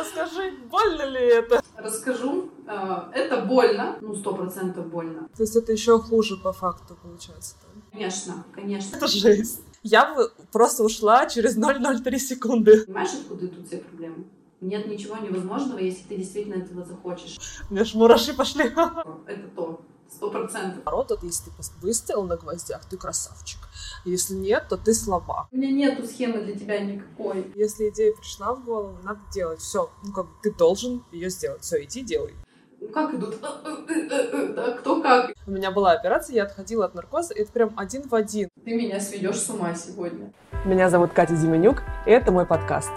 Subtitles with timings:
[0.00, 1.62] Расскажи, больно ли это?
[1.76, 2.50] Расскажу.
[2.66, 5.28] Э, это больно, ну, сто процентов больно.
[5.36, 7.80] То есть это еще хуже по факту получается, да?
[7.92, 8.96] Конечно, конечно.
[8.96, 9.62] Это жесть.
[9.82, 12.84] Я бы просто ушла через 0,03 секунды.
[12.84, 14.24] Понимаешь, откуда идут все проблемы?
[14.60, 17.38] Нет ничего невозможного, если ты действительно этого захочешь.
[17.70, 18.64] У меня ж мураши пошли.
[18.64, 19.80] Это то.
[20.10, 20.76] Сто процентов.
[20.76, 23.58] Наоборот, вот если ты выстоял на гвоздях, ты красавчик.
[24.04, 25.48] Если нет, то ты слаба.
[25.52, 27.52] У меня нету схемы для тебя никакой.
[27.54, 29.60] Если идея пришла в голову, надо делать.
[29.60, 31.62] Все, ну как бы ты должен ее сделать.
[31.62, 32.34] Все, иди делай.
[32.80, 33.36] Ну как идут?
[33.40, 35.32] Да, кто как?
[35.46, 38.48] У меня была операция, я отходила от наркоза, и это прям один в один.
[38.64, 40.32] Ты меня сведешь с ума сегодня.
[40.64, 42.90] Меня зовут Катя Зименюк, и это мой подкаст.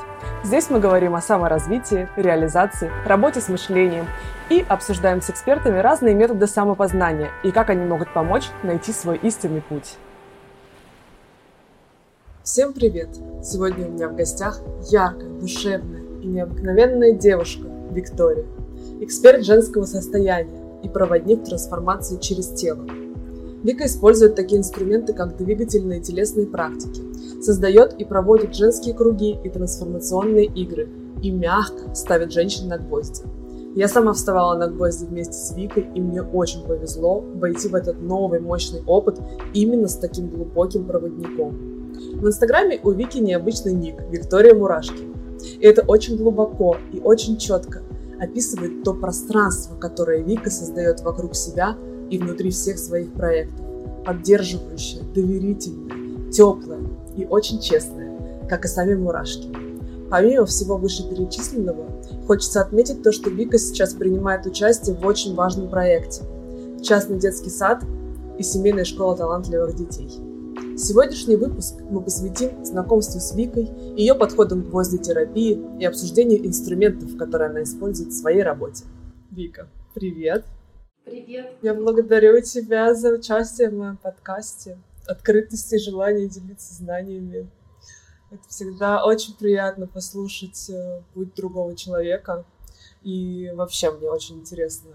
[0.45, 4.07] Здесь мы говорим о саморазвитии, реализации, работе с мышлением
[4.49, 9.61] и обсуждаем с экспертами разные методы самопознания и как они могут помочь найти свой истинный
[9.61, 9.97] путь.
[12.43, 13.09] Всем привет!
[13.43, 18.45] Сегодня у меня в гостях яркая, душевная и необыкновенная девушка Виктория,
[19.01, 22.85] эксперт женского состояния и проводник трансформации через тело.
[23.63, 27.01] Вика использует такие инструменты, как двигательные телесные практики,
[27.41, 30.89] создает и проводит женские круги и трансформационные игры
[31.21, 33.23] и мягко ставит женщин на гвозди.
[33.75, 38.01] Я сама вставала на гвозди вместе с Викой, и мне очень повезло войти в этот
[38.01, 39.19] новый мощный опыт
[39.53, 41.55] именно с таким глубоким проводником.
[42.15, 45.07] В Инстаграме у Вики необычный ник– Виктория Мурашки.
[45.59, 47.81] И это очень глубоко и очень четко
[48.23, 51.77] описывает то пространство, которое Вика создает вокруг себя
[52.09, 53.65] и внутри всех своих проектов.
[54.05, 56.81] Поддерживающее, доверительное, теплое
[57.15, 59.47] и очень честное, как и сами мурашки.
[60.09, 61.85] Помимо всего вышеперечисленного,
[62.27, 66.23] хочется отметить то, что Вика сейчас принимает участие в очень важном проекте–
[66.83, 67.83] частный детский сад
[68.37, 70.32] и семейная школа талантливых детей.
[70.75, 77.51] Сегодняшний выпуск мы посвятим знакомству с Викой, ее подходам к гвоздитерапии и обсуждению инструментов, которые
[77.51, 78.85] она использует в своей работе.
[79.29, 80.45] Вика, привет!
[81.05, 81.57] Привет.
[81.61, 87.47] Я благодарю тебя за участие в моем подкасте, открытости и желание делиться знаниями.
[88.31, 92.45] Это всегда очень приятно послушать э, путь другого человека.
[93.03, 94.89] И вообще мне очень интересно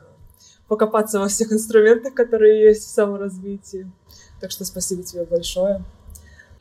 [0.67, 3.91] покопаться во всех инструментах, которые есть в саморазвитии.
[4.41, 5.83] Так что спасибо тебе большое.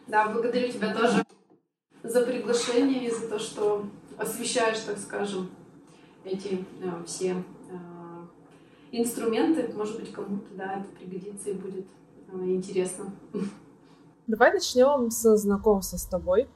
[0.08, 1.24] Да, благодарю тебя тоже
[2.04, 3.86] за приглашение и за то, что
[4.18, 5.50] освещаешь, так скажем,
[6.24, 7.36] эти э, все
[8.92, 9.72] инструменты.
[9.74, 11.88] Может быть, кому-то да, это пригодится и будет
[12.32, 13.12] э, интересно.
[14.28, 16.48] Давай начнем со знакомства с тобой.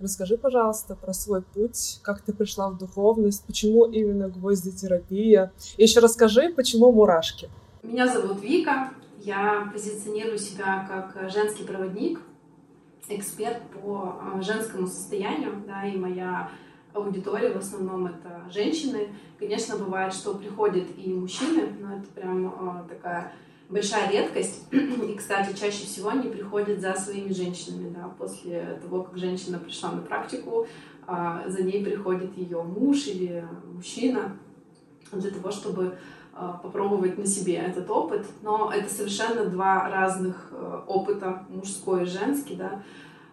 [0.00, 5.52] Расскажи, пожалуйста, про свой путь, как ты пришла в духовность, почему именно гвоздитерапия.
[5.76, 7.48] И еще расскажи, почему мурашки.
[7.82, 8.90] Меня зовут Вика,
[9.24, 12.20] я позиционирую себя как женский проводник,
[13.08, 16.50] эксперт по э, женскому состоянию, да, и моя
[16.92, 19.08] аудитория в основном это женщины.
[19.38, 23.32] Конечно, бывает, что приходят и мужчины, но это прям э, такая
[23.68, 24.66] большая редкость.
[24.72, 29.92] И, кстати, чаще всего они приходят за своими женщинами, да, после того, как женщина пришла
[29.92, 30.66] на практику,
[31.06, 34.36] э, за ней приходит ее муж или мужчина
[35.12, 35.96] для того, чтобы э,
[36.62, 38.26] попробовать на себе этот опыт.
[38.42, 42.82] Но это совершенно два разных э, опыта, мужской и женский, да.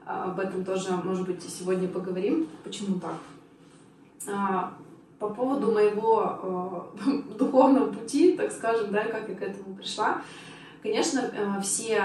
[0.06, 3.16] Об этом тоже, может быть, сегодня поговорим, почему так.
[4.28, 4.74] А,
[5.20, 10.22] по поводу моего э, духовного пути, так скажем, да, как я к этому пришла,
[10.84, 12.04] конечно, э, все,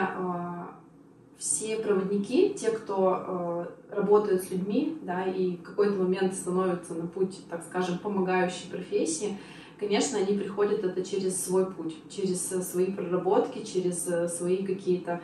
[1.38, 7.40] все проводники, те, кто работают с людьми, да, и в какой-то момент становятся на путь,
[7.50, 9.36] так скажем, помогающей профессии,
[9.78, 15.20] конечно, они приходят это через свой путь, через свои проработки, через свои какие-то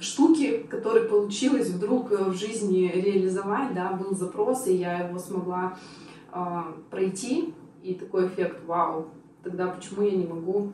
[0.00, 5.78] штуки, которые получилось вдруг в жизни реализовать, да, был запрос, и я его смогла
[6.32, 9.08] э, пройти, и такой эффект «Вау!»
[9.42, 10.72] Тогда почему я не могу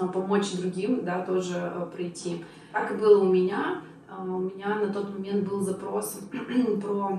[0.00, 2.44] э, помочь другим, да, тоже э, пройти?
[2.72, 3.82] Так и было у меня.
[4.08, 6.20] Э, у меня на тот момент был запрос
[6.82, 7.18] про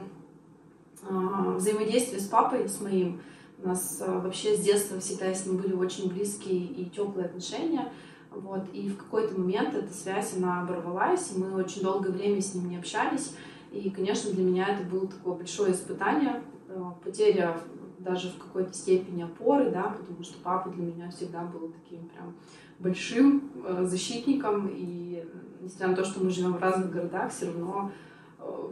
[1.07, 3.19] э, взаимодействие с папой, с моим.
[3.65, 7.91] У нас э, вообще с детства всегда с ним были очень близкие и теплые отношения.
[8.31, 8.62] Вот.
[8.71, 12.69] И в какой-то момент эта связь, она оборвалась, и мы очень долгое время с ним
[12.69, 13.33] не общались.
[13.71, 17.57] И, конечно, для меня это было такое большое испытание, Э, потеря
[18.00, 22.33] даже в какой-то степени опоры, да, потому что папа для меня всегда был таким прям
[22.79, 25.25] большим э, защитником, и
[25.61, 27.91] несмотря на то, что мы живем в разных городах, все равно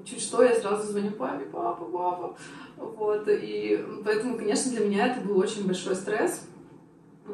[0.06, 2.36] чуть что я сразу звоню папе, папа, папа,
[2.78, 6.48] вот, и поэтому, конечно, для меня это был очень большой стресс,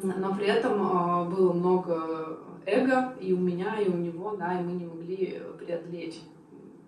[0.04, 4.74] но при этом было много эго и у меня, и у него, да, и мы
[4.74, 6.22] не могли преодолеть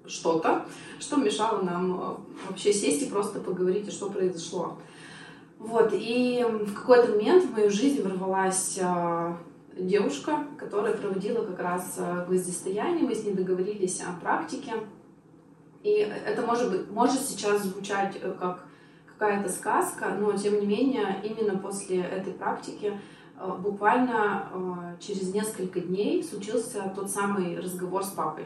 [0.06, 0.65] что-то,
[1.00, 2.15] что мешало нам э,
[2.48, 4.77] вообще сесть и просто поговорить, а что произошло.
[5.59, 9.33] Вот, и в какой-то момент в мою жизнь ворвалась э,
[9.77, 14.74] девушка, которая проводила как раз э, гвоздистояние, мы с ней договорились о практике.
[15.83, 18.66] И это может быть, может сейчас звучать э, как
[19.06, 23.00] какая-то сказка, но тем не менее именно после этой практики
[23.38, 28.45] э, буквально э, через несколько дней случился тот самый разговор с папой.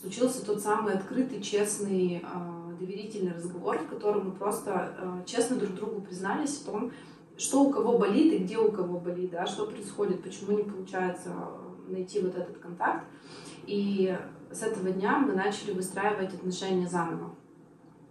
[0.00, 2.24] Случился тот самый открытый, честный,
[2.78, 4.92] доверительный разговор, в котором мы просто
[5.26, 6.92] честно друг другу признались в том,
[7.36, 11.30] что у кого болит и где у кого болит, да, что происходит, почему не получается
[11.88, 13.04] найти вот этот контакт.
[13.66, 14.16] И
[14.50, 17.34] с этого дня мы начали выстраивать отношения заново.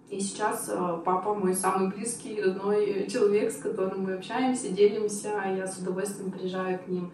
[0.09, 5.41] И сейчас э, папа мой самый близкий, родной человек, с которым мы общаемся, делимся.
[5.45, 7.11] Я с удовольствием приезжаю к ним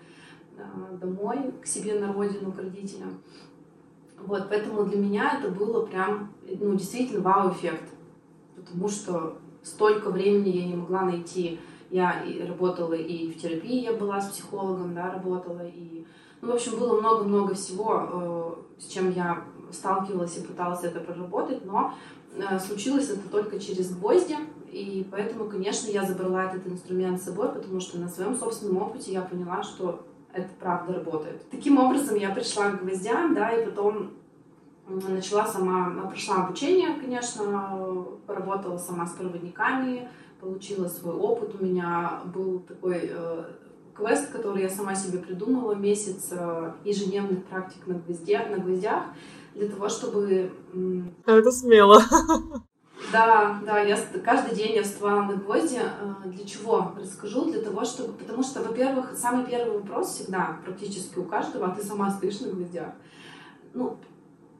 [0.57, 3.19] э, домой, к себе на родину, к родителям.
[4.19, 7.89] Вот, поэтому для меня это было прям, ну, действительно вау-эффект.
[8.55, 11.59] Потому что столько времени я не могла найти.
[11.89, 16.05] Я работала и в терапии, я была с психологом, да, работала, и,
[16.43, 21.65] ну, в общем, было много-много всего, э, с чем я сталкивалась и пыталась это проработать,
[21.65, 21.93] но
[22.35, 24.37] Э, случилось это только через гвозди,
[24.71, 29.13] и поэтому, конечно, я забрала этот инструмент с собой, потому что на своем собственном опыте
[29.13, 31.47] я поняла, что это правда работает.
[31.51, 34.11] Таким образом, я пришла к гвоздям, да, и потом
[34.87, 40.09] начала сама, прошла обучение, конечно, поработала сама с проводниками,
[40.41, 41.55] получила свой опыт.
[41.59, 43.43] У меня был такой э,
[43.95, 49.03] квест, который я сама себе придумала, месяц э, ежедневных практик на, гвозде, на гвоздях
[49.55, 50.51] для того, чтобы...
[51.25, 52.01] Это смело.
[53.11, 55.79] Да, да, я каждый день я вставала на гвозди.
[55.79, 56.93] Э, для чего?
[56.97, 57.51] Расскажу.
[57.51, 58.13] Для того, чтобы...
[58.13, 62.49] Потому что, во-первых, самый первый вопрос всегда, практически у каждого, а ты сама стоишь на
[62.49, 62.93] гвоздях.
[63.73, 63.97] Ну,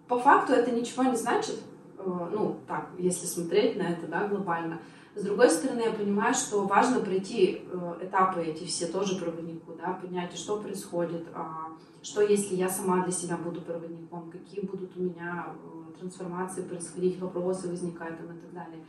[0.08, 1.60] по факту это ничего не значит.
[1.98, 4.80] Э, ну, так, если смотреть на это, да, глобально.
[5.16, 9.94] С другой стороны, я понимаю, что важно пройти э, этапы эти все тоже проводнику, да,
[9.94, 11.68] понять, что происходит, а,
[12.02, 17.20] что если я сама для себя буду проводником, какие будут у меня э, трансформации происходить,
[17.20, 18.84] вопросы возникают там и так далее.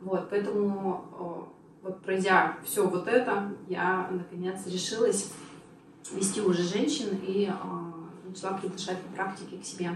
[0.00, 5.32] Вот, поэтому э, вот пройдя все вот это, я наконец решилась
[6.12, 7.50] вести уже женщин и
[8.24, 9.90] начала приглашать на практике к себе.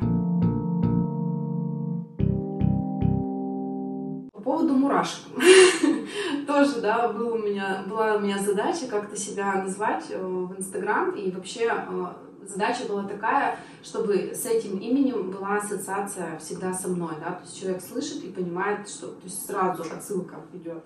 [4.61, 5.21] Поводу мурашек.
[6.47, 11.11] Тоже, да, был у меня, была у меня задача как-то себя назвать э, в Инстаграм.
[11.13, 12.07] И вообще э,
[12.47, 17.59] задача была такая, чтобы с этим именем была ассоциация всегда со мной, да, то есть
[17.59, 20.83] человек слышит и понимает, что, то есть сразу отсылка идет.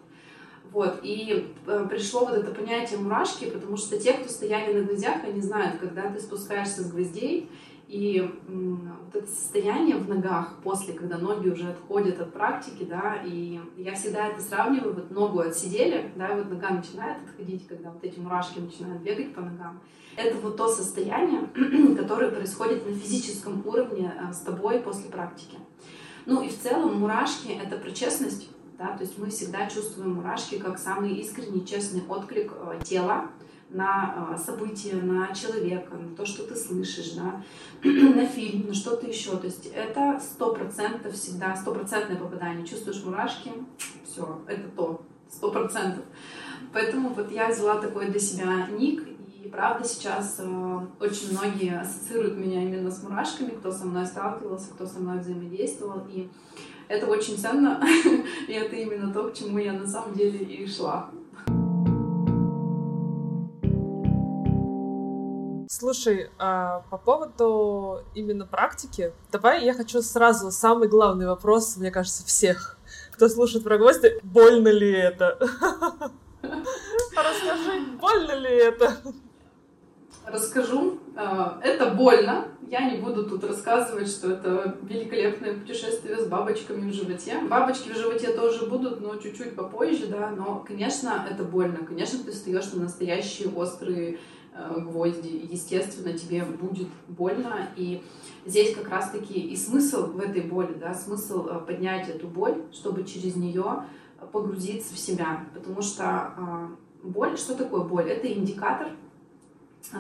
[0.73, 5.25] Вот, и э, пришло вот это понятие мурашки, потому что те, кто стояли на гвоздях,
[5.25, 7.49] они знают, когда ты спускаешься с гвоздей,
[7.95, 13.61] и вот это состояние в ногах после, когда ноги уже отходят от практики, да, и
[13.77, 18.03] я всегда это сравниваю, вот ногу отсидели, да, и вот нога начинает отходить, когда вот
[18.03, 19.81] эти мурашки начинают бегать по ногам.
[20.17, 21.43] Это вот то состояние,
[21.97, 25.57] которое происходит на физическом уровне э, с тобой после практики.
[26.27, 30.59] Ну и в целом мурашки— это про честность, да, то есть мы всегда чувствуем мурашки
[30.59, 33.29] как самый искренний, честный отклик э, тела,
[33.75, 37.43] на а, события, на человека, на то, что ты слышишь, да,
[37.85, 39.37] на фильм, на что-то еще.
[39.37, 42.67] То есть это сто процентов всегда, стопроцентное попадание.
[42.67, 43.53] Чувствуешь мурашки,
[44.05, 46.05] все, это то, сто процентов.
[46.73, 49.03] Поэтому вот я взяла такой для себя ник,
[49.43, 54.71] и правда сейчас э, очень многие ассоциируют меня именно с мурашками, кто со мной сталкивался,
[54.73, 56.31] кто со мной взаимодействовал, и
[56.89, 57.83] это очень ценно,
[58.49, 61.11] и это именно то, к чему я на самом деле и шла.
[65.85, 72.25] Слушай, а по поводу именно практики, давай я хочу сразу самый главный вопрос, мне кажется,
[72.25, 72.79] всех,
[73.11, 75.39] кто слушает про гвозди, больно ли это?
[76.43, 78.97] Расскажи, больно ли это?
[80.25, 81.01] Расскажу.
[81.17, 82.49] А, это больно.
[82.71, 87.41] Я не буду тут рассказывать, что это великолепное путешествие с бабочками в животе.
[87.43, 90.31] Бабочки в животе тоже будут, но чуть-чуть попозже, да.
[90.31, 91.85] Но, конечно, это больно.
[91.85, 94.19] Конечно, ты встаешь на настоящие острые
[94.55, 97.69] гвозди, естественно, тебе будет больно.
[97.77, 98.03] И
[98.47, 103.05] здесь как раз-таки и смысл в этой боли, да, смысл э, поднять эту боль, чтобы
[103.05, 103.85] через нее
[104.33, 105.45] погрузиться в себя.
[105.55, 106.69] Потому что э,
[107.09, 108.09] боль, что такое боль?
[108.09, 108.89] Это индикатор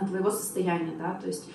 [0.08, 1.50] твоего состояния, да, то есть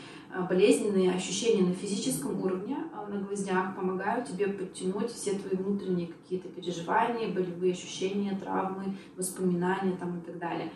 [0.47, 2.77] болезненные ощущения на физическом уровне
[3.09, 10.19] на гвоздях помогают тебе подтянуть все твои внутренние какие-то переживания, болевые ощущения, травмы, воспоминания там
[10.19, 10.71] и так далее.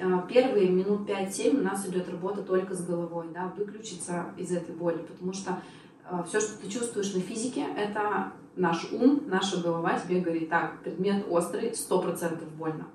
[0.00, 4.74] А, первые минут 5-7 у нас идет работа только с головой, да, выключиться из этой
[4.74, 5.62] боли, потому что
[6.04, 10.80] а, все, что ты чувствуешь на физике, это наш ум, наша голова тебе говорит, так,
[10.80, 12.86] предмет острый, 100% больно.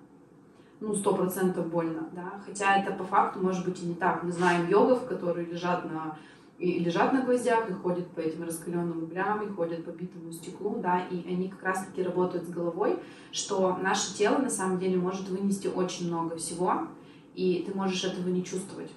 [0.79, 4.21] ну, сто процентов больно, да, хотя это по факту может быть и не так.
[4.21, 6.17] Мы знаем йогов, которые лежат на
[6.57, 10.79] и лежат на гвоздях, и ходят по этим раскаленным углям, и ходят по битому стеклу,
[10.81, 12.97] да, и они как раз-таки работают с головой,
[13.31, 16.87] что наше тело на самом деле может вынести очень много всего,
[17.35, 18.89] и ты можешь этого не чувствовать.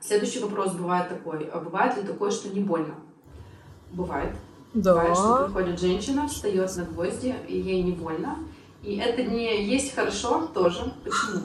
[0.00, 2.94] Следующий вопрос бывает такой, а бывает ли такое, что не больно?
[3.92, 4.36] Бывает.
[4.74, 4.92] Да.
[4.92, 8.38] Бывает, что приходит женщина, встает на гвозди, и ей не больно.
[8.82, 10.92] И это не есть хорошо тоже.
[11.02, 11.40] Почему?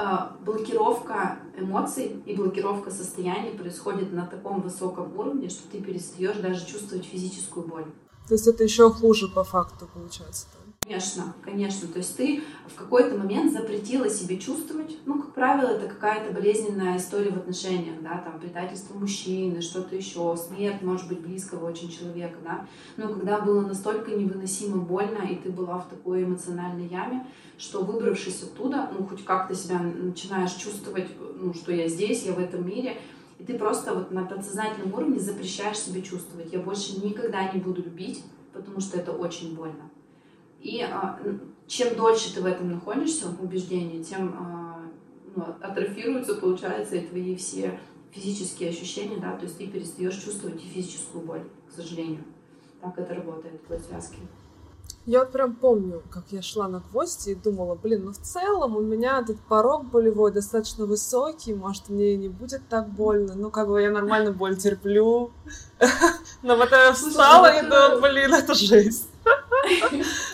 [0.00, 6.64] А, блокировка эмоций и блокировка состояний происходит на таком высоком уровне, что ты перестаешь даже
[6.64, 7.86] чувствовать физическую боль.
[8.28, 10.46] То есть это еще хуже по факту получается.
[10.88, 11.86] Конечно, конечно.
[11.86, 14.96] То есть ты в какой-то момент запретила себе чувствовать.
[15.04, 20.34] Ну, как правило, это какая-то болезненная история в отношениях, да, там предательство мужчины, что-то еще,
[20.36, 22.66] смерть, может быть, близкого очень человека, да.
[22.96, 27.26] Но когда было настолько невыносимо больно, и ты была в такой эмоциональной яме,
[27.58, 32.38] что выбравшись оттуда, ну, хоть как-то себя начинаешь чувствовать, ну, что я здесь, я в
[32.38, 32.96] этом мире,
[33.38, 36.50] и ты просто вот на подсознательном уровне запрещаешь себе чувствовать.
[36.50, 39.90] Я больше никогда не буду любить, потому что это очень больно.
[40.60, 41.18] И а,
[41.66, 44.80] чем дольше ты в этом находишься, в убеждении, тем а,
[45.36, 47.78] ну, атрофируются, получается, и твои все
[48.10, 52.24] физические ощущения, да, то есть ты перестаешь чувствовать и физическую боль, к сожалению.
[52.80, 54.18] Так это работает в связке.
[55.08, 58.76] Я вот прям помню, как я шла на гвозди и думала, блин, ну в целом
[58.76, 63.50] у меня этот порог болевой достаточно высокий, может мне и не будет так больно, ну
[63.50, 65.30] как бы я нормально боль терплю.
[66.42, 69.08] Но потом я встала и думала, блин, это жесть.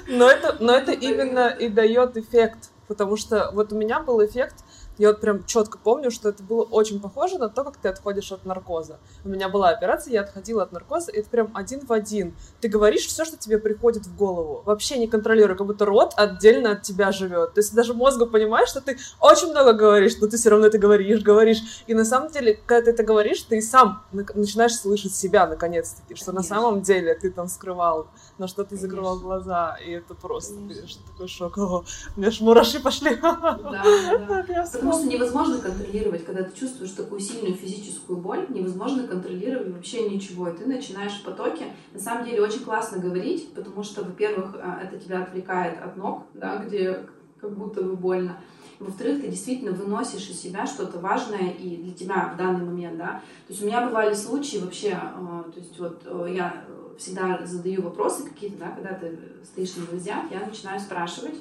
[0.07, 4.57] Но это, но это именно и дает эффект, потому что вот у меня был эффект,
[4.99, 8.31] я вот прям четко помню, что это было очень похоже на то, как ты отходишь
[8.33, 8.99] от наркоза.
[9.25, 12.35] У меня была операция, я отходила от наркоза, и это прям один в один.
[12.61, 14.63] Ты говоришь все, что тебе приходит в голову.
[14.65, 17.55] Вообще не контролируя, как будто рот отдельно от тебя живет.
[17.55, 20.79] То есть даже мозгу понимаешь, что ты очень много говоришь, но ты все равно это
[20.79, 21.59] говоришь, говоришь.
[21.87, 26.27] И на самом деле, когда ты это говоришь, ты сам начинаешь слышать себя наконец-таки, что
[26.27, 26.33] Конечно.
[26.33, 28.07] на самом деле ты там скрывал,
[28.39, 29.77] на что ты закрывал глаза.
[29.85, 31.59] И это просто, конечно, конечно такой шок.
[31.59, 31.85] О,
[32.17, 33.17] у меня аж мураши пошли.
[33.17, 34.67] Да, да.
[34.93, 40.49] Что невозможно контролировать, когда ты чувствуешь такую сильную физическую боль, невозможно контролировать вообще ничего.
[40.49, 41.67] И ты начинаешь в потоке.
[41.93, 46.25] На самом деле очень классно говорить, потому что, во-первых, а, это тебя отвлекает от ног,
[46.35, 47.07] да, где
[47.41, 48.39] как будто бы больно.
[48.81, 53.23] Во-вторых, ты действительно выносишь из себя что-то важное и для тебя в данный момент, да.
[53.47, 56.65] То есть у меня бывали случаи вообще, а, то есть вот э, я
[56.99, 61.37] всегда задаю вопросы какие-то, да, когда ты стоишь на гвоздях, я начинаю спрашивать,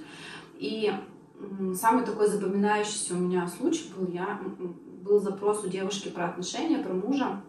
[0.57, 0.91] и
[1.75, 4.39] самый такой запоминающийся у меня случай был, я,
[5.01, 7.41] был запрос у девушки про отношения, про мужа,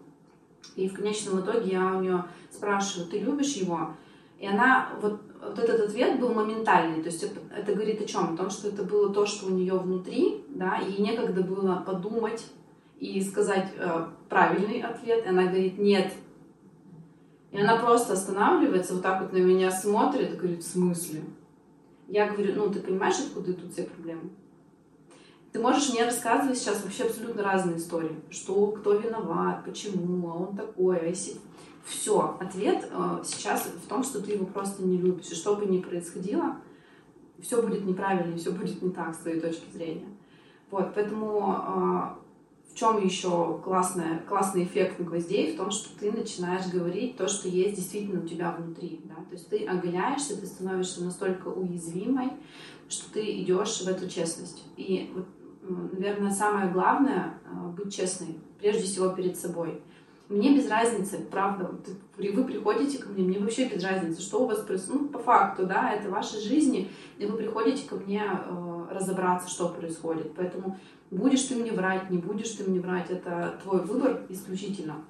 [0.76, 3.90] и в конечном итоге я у нее спрашиваю, ты любишь его?
[4.38, 8.34] И она, вот, вот этот ответ был моментальный, то есть это, это говорит о чем?
[8.34, 12.44] О том, что это было то, что у нее внутри, да, ей некогда было подумать
[12.98, 16.12] и сказать э, правильный ответ, и она говорит, нет.
[17.52, 21.22] И она просто останавливается, вот так вот на меня смотрит и говорит, в смысле?
[22.08, 24.30] Я говорю, ну, ты понимаешь, откуда идут все проблемы?
[25.52, 28.20] Ты можешь мне рассказывать сейчас вообще абсолютно разные истории.
[28.30, 31.36] Что, кто виноват, почему, а он такой, а если...
[31.84, 35.30] Все, ответ э, сейчас в том, что ты его просто не любишь.
[35.30, 36.56] И что бы ни происходило,
[37.42, 40.08] все будет неправильно, все будет не так с твоей точки зрения.
[40.70, 42.23] Вот, поэтому э,
[42.74, 45.54] в чем еще классный, классный эффект гвоздей?
[45.54, 49.00] В том, что ты начинаешь говорить то, что есть действительно у тебя внутри.
[49.04, 49.14] Да?
[49.14, 52.32] То есть ты оголяешься, ты становишься настолько уязвимой,
[52.88, 54.64] что ты идешь в эту честность.
[54.76, 55.14] И,
[55.62, 59.80] наверное, самое главное а,— быть честной, прежде всего перед собой.
[60.28, 61.70] Мне без разницы, правда,
[62.16, 65.02] вы приходите ко мне, мне вообще без разницы, что у вас происходит.
[65.02, 69.68] Ну, по факту, да, это ваши жизни, и вы приходите ко мне э, разобраться, что
[69.68, 70.34] происходит.
[70.36, 70.78] Поэтому
[71.14, 75.04] Будешь ты мне врать, не будешь ты мне врать, это твой выбор исключительно.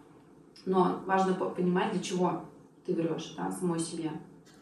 [0.66, 2.42] Но важно понимать, для чего
[2.84, 4.10] ты врешь, да, самой себе.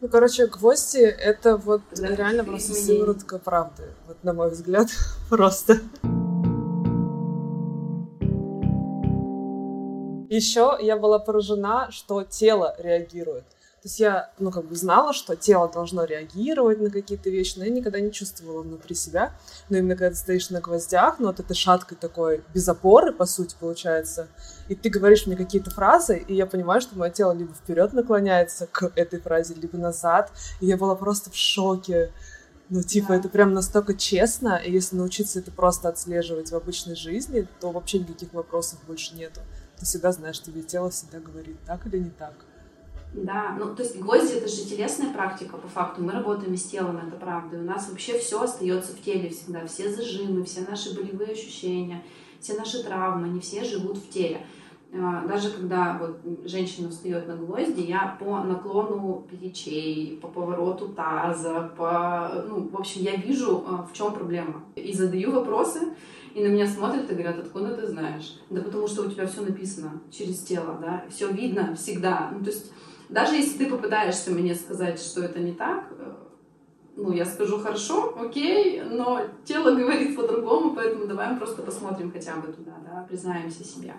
[0.00, 4.86] Ну, короче, гвозди— это вот Когда реально просто сыворотка правды, вот на мой взгляд,
[5.30, 5.80] просто.
[10.28, 13.44] Еще я была поражена, что тело реагирует.
[13.82, 17.64] То есть я, ну, как бы знала, что тело должно реагировать на какие-то вещи, но
[17.64, 19.32] я никогда не чувствовала внутри себя.
[19.70, 23.26] Но именно когда ты стоишь на гвоздях, ну, вот этой шаткой такой, без опоры, по
[23.26, 24.28] сути, получается,
[24.68, 28.68] и ты говоришь мне какие-то фразы, и я понимаю, что мое тело либо вперед наклоняется
[28.68, 32.12] к этой фразе, либо назад, и я была просто в шоке.
[32.68, 33.16] Ну, типа, да.
[33.16, 37.98] это прям настолько честно, и если научиться это просто отслеживать в обычной жизни, то вообще
[37.98, 39.40] никаких вопросов больше нету.
[39.80, 42.34] Ты всегда знаешь, тебе тело всегда говорит, так или не так.
[43.14, 46.02] Да, ну то есть гвозди это же телесная практика по факту.
[46.02, 47.56] Мы работаем с телом, это правда.
[47.56, 49.66] И у нас вообще все остается в теле всегда.
[49.66, 52.02] Все зажимы, все наши болевые ощущения,
[52.40, 54.46] все наши травмы, они все живут в теле.
[54.94, 61.72] А, даже когда вот женщина встает на гвозди, я по наклону плечей, по повороту таза,
[61.76, 64.62] по, ну, в общем, я вижу, а, в чем проблема.
[64.74, 65.94] И задаю вопросы,
[66.34, 68.38] и на меня смотрят и говорят, откуда ты знаешь?
[68.50, 72.30] Да потому что у тебя все написано через тело, да, все видно всегда.
[72.34, 72.70] Ну, то есть
[73.12, 76.12] даже если ты попытаешься мне сказать, что это не так, э,
[76.96, 82.36] ну, я скажу хорошо, окей, но тело говорит по-другому, поэтому давай мы просто посмотрим хотя
[82.36, 83.94] бы туда, да, признаемся себе.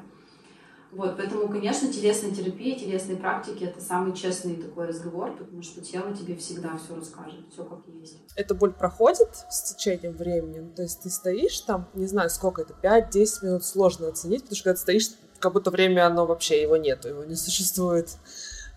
[0.91, 6.15] Вот, поэтому, конечно, телесная терапия, телесные практики— это самый честный такой разговор, потому что тело
[6.15, 8.19] тебе всегда все расскажет, все как есть.
[8.35, 10.71] Эта боль проходит с течением времени?
[10.75, 14.63] То есть ты стоишь там, не знаю, сколько это, 5-10 минут, сложно оценить, потому что
[14.65, 18.09] когда ты стоишь, как будто время, оно вообще, его нету, его не существует.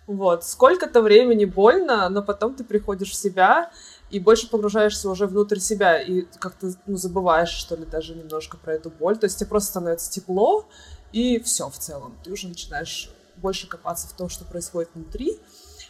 [0.07, 3.71] Вот, сколько-то времени больно, но потом ты приходишь в себя,
[4.09, 8.73] и больше погружаешься уже внутрь себя, и как-то ну, забываешь, что ли, даже немножко про
[8.73, 9.17] эту боль.
[9.17, 10.65] То есть тебе просто становится тепло,
[11.11, 12.17] и все в целом.
[12.23, 15.39] Ты уже начинаешь больше копаться в том, что происходит внутри.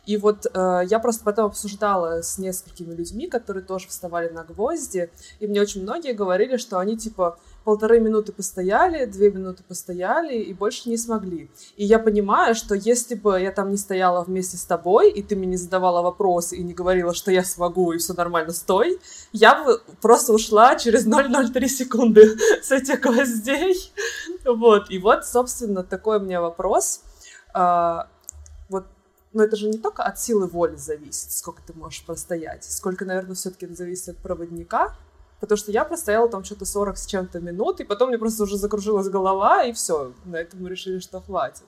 [0.08, 5.12] И вот э, я просто потом обсуждала с несколькими людьми, которые тоже вставали на гвозди,
[5.40, 10.54] и мне очень многие говорили, что они типа полторы минуты постояли, две минуты постояли и
[10.54, 11.52] больше не смогли.
[11.76, 15.36] И я понимаю, что если бы я там не стояла вместе с тобой, и ты
[15.36, 19.02] мне не задавала вопросы и не говорила, что я смогу и все нормально, стой,
[19.34, 23.76] я бы просто ушла через 0,03 секунды с этих гвоздей.
[24.46, 24.90] Вот.
[24.90, 27.02] И вот, собственно, такой у меня вопрос.
[27.54, 28.08] А,
[28.70, 28.86] вот
[29.34, 33.36] но это же не только от силы воли зависит, сколько ты можешь простоять, сколько, наверное,
[33.36, 34.96] все-таки зависит от проводника,
[35.39, 38.58] Потому что я простояла там что-то 40 с чем-то минут, и потом мне просто уже
[38.58, 40.13] закружилась голова, и все.
[40.25, 41.65] На этом мы решили, что хватит.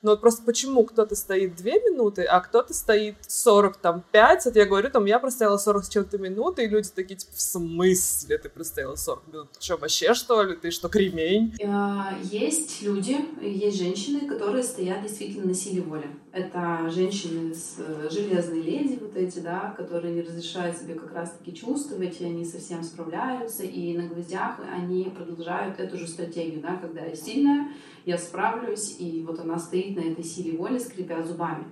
[0.00, 4.56] Но вот просто почему кто-то стоит 2 минуты, а кто-то стоит 40, там, 5, вот
[4.56, 8.38] я говорю, там, я простояла 40 с чем-то минуты, и люди такие, типа, в смысле
[8.38, 9.48] ты простояла 40 минут?
[9.58, 10.56] Что, вообще, что ли?
[10.56, 11.54] Ты что, кремень?
[11.66, 16.08] А, есть люди, есть женщины, которые стоят действительно на силе воли.
[16.32, 21.52] Это женщины с э, железной леди вот эти, да, которые не разрешают себе как раз-таки
[21.54, 27.00] чувствовать, и они совсем справляются, и на гвоздях они продолжают эту же стратегию, да, когда
[27.00, 27.72] я сильная,
[28.08, 31.64] я справлюсь, и вот она стоит на этой силе воли, скрипя зубами.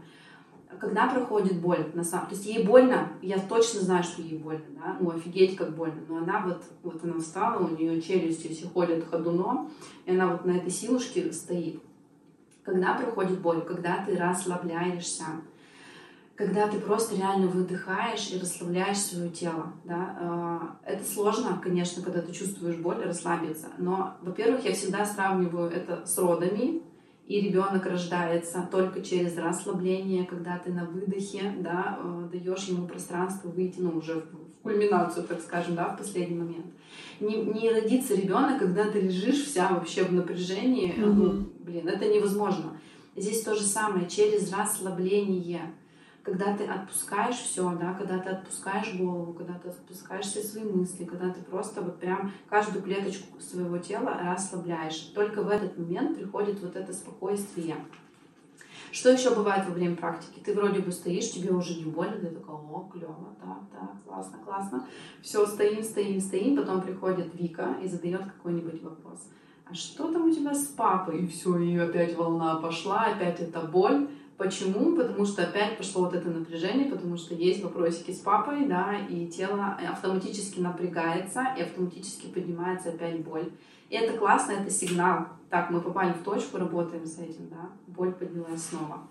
[0.78, 4.66] Когда проходит боль, на самом, то есть ей больно, я точно знаю, что ей больно,
[4.78, 8.66] да, ну офигеть как больно, но она вот, вот она встала, у нее челюсти все
[8.66, 9.70] ходят ходуном,
[10.04, 11.80] и она вот на этой силушке стоит.
[12.62, 15.24] Когда проходит боль, когда ты расслабляешься,
[16.36, 19.72] когда ты просто реально выдыхаешь и расслабляешь свое тело.
[19.84, 20.16] Да?
[20.20, 23.68] А, это сложно, конечно, когда ты чувствуешь боль, расслабиться.
[23.78, 26.82] Но, во-первых, я всегда сравниваю это с родами,
[27.26, 33.48] и ребенок рождается только через расслабление, когда ты на выдохе да, э, даешь ему пространство
[33.48, 36.66] выйти, ну, уже в кульминацию, так скажем, да, в последний момент.
[37.18, 40.94] Не, не родится ребенок, когда ты лежишь вся вообще в напряжении.
[40.94, 41.06] Mm-hmm.
[41.06, 42.78] Ну, блин, это невозможно.
[43.16, 45.74] Здесь то же самое, через расслабление
[46.26, 51.04] когда ты отпускаешь все, да, когда ты отпускаешь голову, когда ты отпускаешь все свои мысли,
[51.04, 55.12] когда ты просто вот прям каждую клеточку своего тела расслабляешь.
[55.14, 57.76] Только в этот момент приходит вот это спокойствие.
[58.90, 60.42] Что еще бывает во время практики?
[60.44, 64.38] Ты вроде бы стоишь, тебе уже не больно, ты такой, о, клево, да, да, классно,
[64.44, 64.86] классно.
[65.22, 69.28] Все, стоим, стоим, стоим, потом приходит Вика и задает какой-нибудь вопрос.
[69.70, 71.20] А что там у тебя с папой?
[71.20, 74.94] И все, и опять волна пошла, опять эта боль Почему?
[74.94, 79.26] Потому что опять пошло вот это напряжение, потому что есть вопросики с папой, да, и
[79.28, 83.50] тело автоматически напрягается, и автоматически поднимается опять боль.
[83.88, 85.28] И это классно, это сигнал.
[85.48, 89.08] Так, мы попали в точку, работаем с этим, да, боль поднялась снова.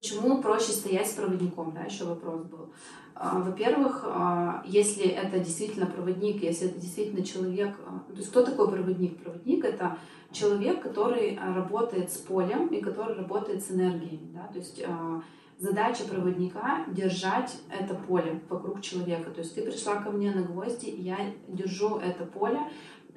[0.00, 2.70] Почему проще стоять с проводником, да, еще вопрос был.
[3.14, 8.42] А, во-первых, а, если это действительно проводник, если это действительно человек, а, то есть кто
[8.42, 9.22] такой проводник?
[9.22, 9.98] Проводник— это
[10.32, 14.20] человек, который а, работает с полем и который работает с энергией.
[14.34, 14.48] Да?
[14.52, 15.22] То есть а,
[15.58, 19.30] задача проводника— держать это поле вокруг человека.
[19.30, 22.60] То есть ты пришла ко мне на гвозди, я держу это поле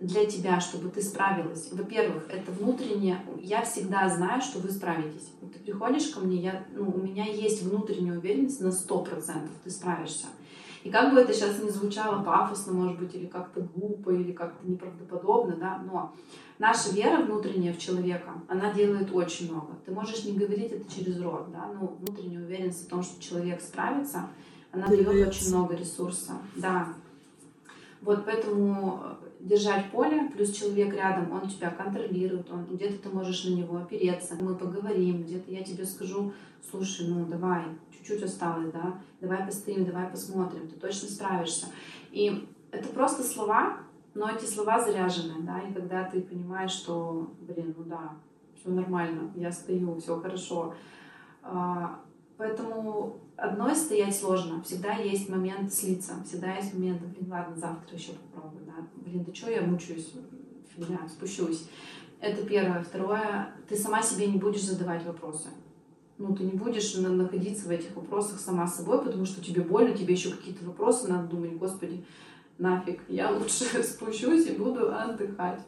[0.02, 1.72] для тебя, чтобы ты справилась.
[1.72, 3.20] Во-первых, это внутреннее...
[3.40, 5.32] Я всегда знаю, что вы справитесь.
[5.40, 10.28] Ты приходишь ко мне, я, ну, у меня есть внутренняя уверенность на 100%, ты справишься.
[10.84, 14.68] И как бы это сейчас не звучало пафосно, может быть, или как-то глупо, или как-то
[14.68, 16.14] неправдоподобно, да, но
[16.60, 19.76] наша вера внутренняя в человека, она делает очень много.
[19.86, 23.62] Ты можешь не говорить это через рот, да, но внутренняя уверенность в том, что человек
[23.62, 24.28] справится,
[24.74, 26.90] она дает очень много ресурса, да.
[28.02, 33.46] Вот поэтому э, держать поле, плюс человек рядом, он тебя контролирует, он где-то ты можешь
[33.46, 36.34] на него опереться, мы поговорим, где-то я тебе скажу,
[36.70, 37.64] слушай, ну давай,
[38.04, 41.68] чуть-чуть осталось, да, давай постоим, давай посмотрим, ты точно справишься.
[42.12, 43.78] И это просто слова,
[44.14, 48.12] но эти слова заряжены, да, и когда ты понимаешь, что, блин, ну да,
[48.60, 50.76] все нормально, я стою, все хорошо.
[51.42, 52.00] А,
[52.38, 54.62] поэтому одной стоять сложно.
[54.64, 59.34] Всегда есть момент слиться, всегда есть момент, блин, ладно, завтра еще попробую, да, блин, да
[59.34, 60.14] что я мучаюсь,
[60.76, 61.70] фигня, спущусь.
[62.20, 62.82] Это первое.
[62.82, 65.50] Второе, ты сама себе не будешь задавать вопросы.
[66.18, 70.14] Ну, ты не будешь находиться в этих вопросах сама собой, потому что тебе больно, тебе
[70.14, 72.06] еще какие-то вопросы надо думать, господи,
[72.58, 75.60] нафиг, я лучше спущусь и буду отдыхать.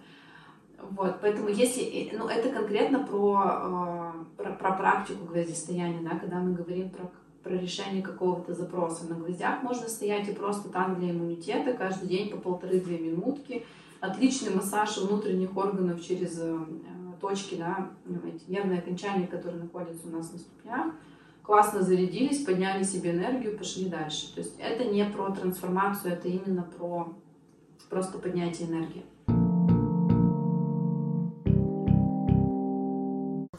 [0.91, 6.53] Вот, поэтому если, ну, это конкретно про, э, про, про практику гвоздистояния, да, когда мы
[6.53, 7.09] говорим про,
[7.43, 9.05] про решение какого-то запроса.
[9.07, 13.65] На гвоздях можно стоять и просто там для иммунитета каждый день по полторы-две минутки.
[13.99, 16.59] Отличный массаж внутренних органов через э,
[17.19, 17.91] точки, да,
[18.25, 20.93] эти нервные окончания, которые находятся у нас на ступнях
[21.45, 24.33] классно зарядились, подняли себе энергию, пошли дальше.
[24.33, 27.13] То есть это не про трансформацию, это именно про
[27.89, 29.05] просто поднятие энергии.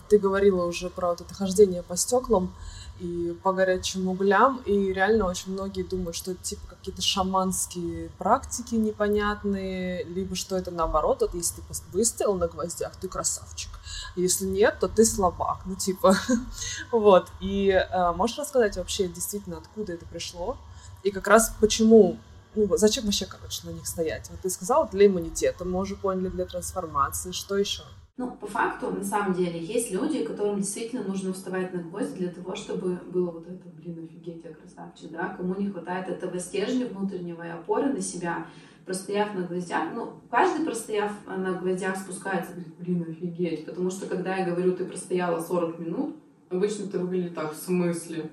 [0.08, 2.52] Ты говорила уже про вот это хождение по стеклам
[2.98, 8.74] и по горячим углям, и реально очень многие думают, что это типа какие-то шаманские практики
[8.74, 13.70] непонятные, либо что это наоборот, вот если ты выстоял на гвоздях, ты красавчик.
[14.16, 16.16] Если нет, то ты слабак, ну типа,
[16.90, 17.28] вот.
[17.40, 20.56] И э, можешь рассказать вообще действительно, откуда это пришло,
[21.02, 22.18] и как раз почему
[22.54, 24.30] ну, зачем вообще, короче, на них стоять?
[24.30, 27.82] Вот ты сказала, для иммунитета, мы уже поняли, для трансформации, что еще?
[28.18, 32.30] Ну, по факту, на самом деле, есть люди, которым действительно нужно вставать на гвоздь для
[32.30, 36.86] того, чтобы было вот это, блин, офигеть, я красавчик, да, кому не хватает этого стержня
[36.86, 38.46] внутреннего и опоры на себя,
[38.86, 44.46] простояв на гвоздях, ну, каждый, простояв на гвоздях, спускается, блин, офигеть, потому что, когда я
[44.46, 46.16] говорю, ты простояла 40 минут,
[46.48, 48.30] обычно это выглядит так, в смысле?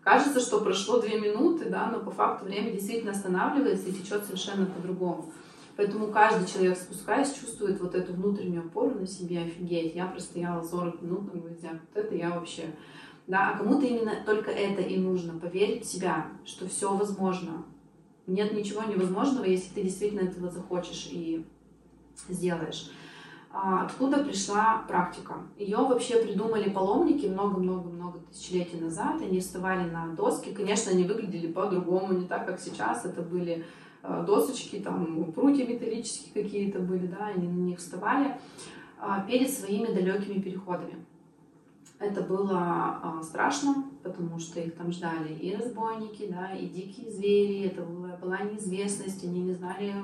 [0.00, 4.64] Кажется, что прошло 2 минуты, да, но по факту время действительно останавливается и течет совершенно
[4.64, 5.30] по-другому.
[5.76, 9.40] Поэтому каждый человек, спускаясь, чувствует вот эту внутреннюю опору на себе.
[9.40, 11.72] Офигеть, я простояла 40 минут на гвоздях.
[11.72, 12.74] Вот это я вообще...
[13.26, 15.38] Да, а кому-то именно только это и нужно.
[15.38, 17.64] Поверить в себя, что все возможно.
[18.26, 21.44] Нет ничего невозможного, если ты действительно этого захочешь и
[22.28, 22.90] сделаешь.
[23.52, 25.34] А откуда пришла практика?
[25.58, 29.20] Ее вообще придумали паломники много-много-много тысячелетий назад.
[29.20, 30.52] Они вставали на доски.
[30.52, 33.04] Конечно, они выглядели по-другому, не так, как сейчас.
[33.04, 33.64] Это были
[34.26, 38.36] досочки, там прутья металлические какие-то были, да, они на них вставали
[38.98, 41.04] а, перед своими далекими переходами.
[41.98, 47.66] Это было а, страшно, потому что их там ждали и разбойники, да, и дикие звери,
[47.66, 49.94] это была, была неизвестность, они не знали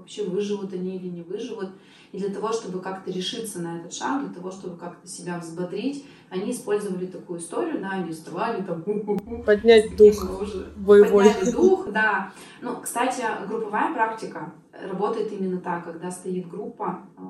[0.00, 1.70] вообще выживут они или не выживут.
[2.12, 6.04] И для того, чтобы как-то решиться на этот шаг, для того, чтобы как-то себя взбодрить,
[6.28, 8.82] они использовали такую историю, да, они вставали там...
[9.46, 11.24] Поднять дух уже боевой.
[11.26, 12.32] Подняли дух, да.
[12.60, 17.20] Ну, кстати, групповая практика работает именно так, когда стоит группа э,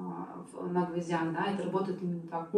[0.71, 2.51] на гвоздях, да, это работает именно так.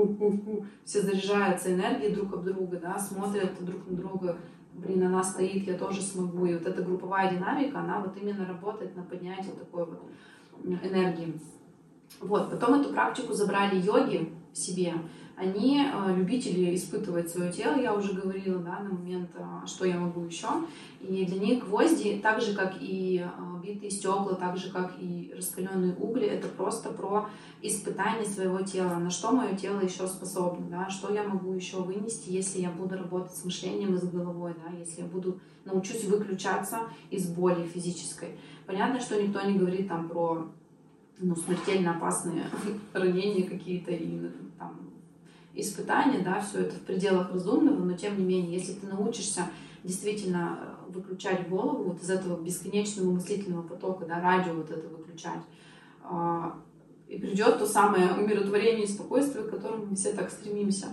[0.84, 4.36] Все заряжаются энергией друг об друга, да, смотрят друг на друга,
[4.74, 6.46] блин, она стоит, я тоже смогу.
[6.46, 10.02] И вот эта групповая динамика, она вот именно работает на поднятие такой вот
[10.64, 11.40] энергии.
[12.20, 14.94] Вот, потом эту практику забрали йоги себе.
[15.42, 19.98] Они э, любители испытывать свое тело, я уже говорила, да, на момент, э, что я
[19.98, 20.46] могу еще.
[21.00, 25.34] И для них гвозди, так же, как и э, битые стекла, так же, как и
[25.36, 27.28] раскаленные угли, это просто про
[27.60, 32.30] испытание своего тела, на что мое тело еще способно, да, что я могу еще вынести,
[32.30, 36.82] если я буду работать с мышлением и с головой, да, если я буду научусь выключаться
[37.10, 38.36] из боли физической.
[38.64, 40.46] Понятно, что никто не говорит там про
[41.18, 42.44] ну, смертельно опасные
[42.92, 44.91] ранения какие-то и там,
[45.54, 49.42] испытания, да, все это в пределах разумного, но тем не менее, если ты научишься
[49.84, 55.42] действительно э, выключать голову вот из этого бесконечного мыслительного потока, да, радио вот это выключать,
[56.04, 56.58] а,
[57.08, 60.88] и придет то самое умиротворение и спокойствие, к которому мы все так стремимся,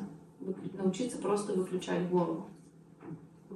[0.74, 2.48] научиться просто выключать голову.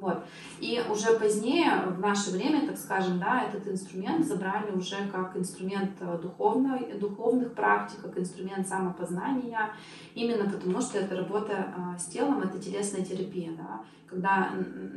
[0.03, 0.25] Вот.
[0.59, 5.91] И уже позднее, в наше время, так скажем, да, этот инструмент забрали уже как инструмент
[6.01, 9.71] э, духовной, духовных практик, как инструмент самопознания,
[10.13, 13.53] именно потому что это работа э, с телом, это телесная терапия.
[13.53, 13.85] Да.
[14.05, 14.51] Когда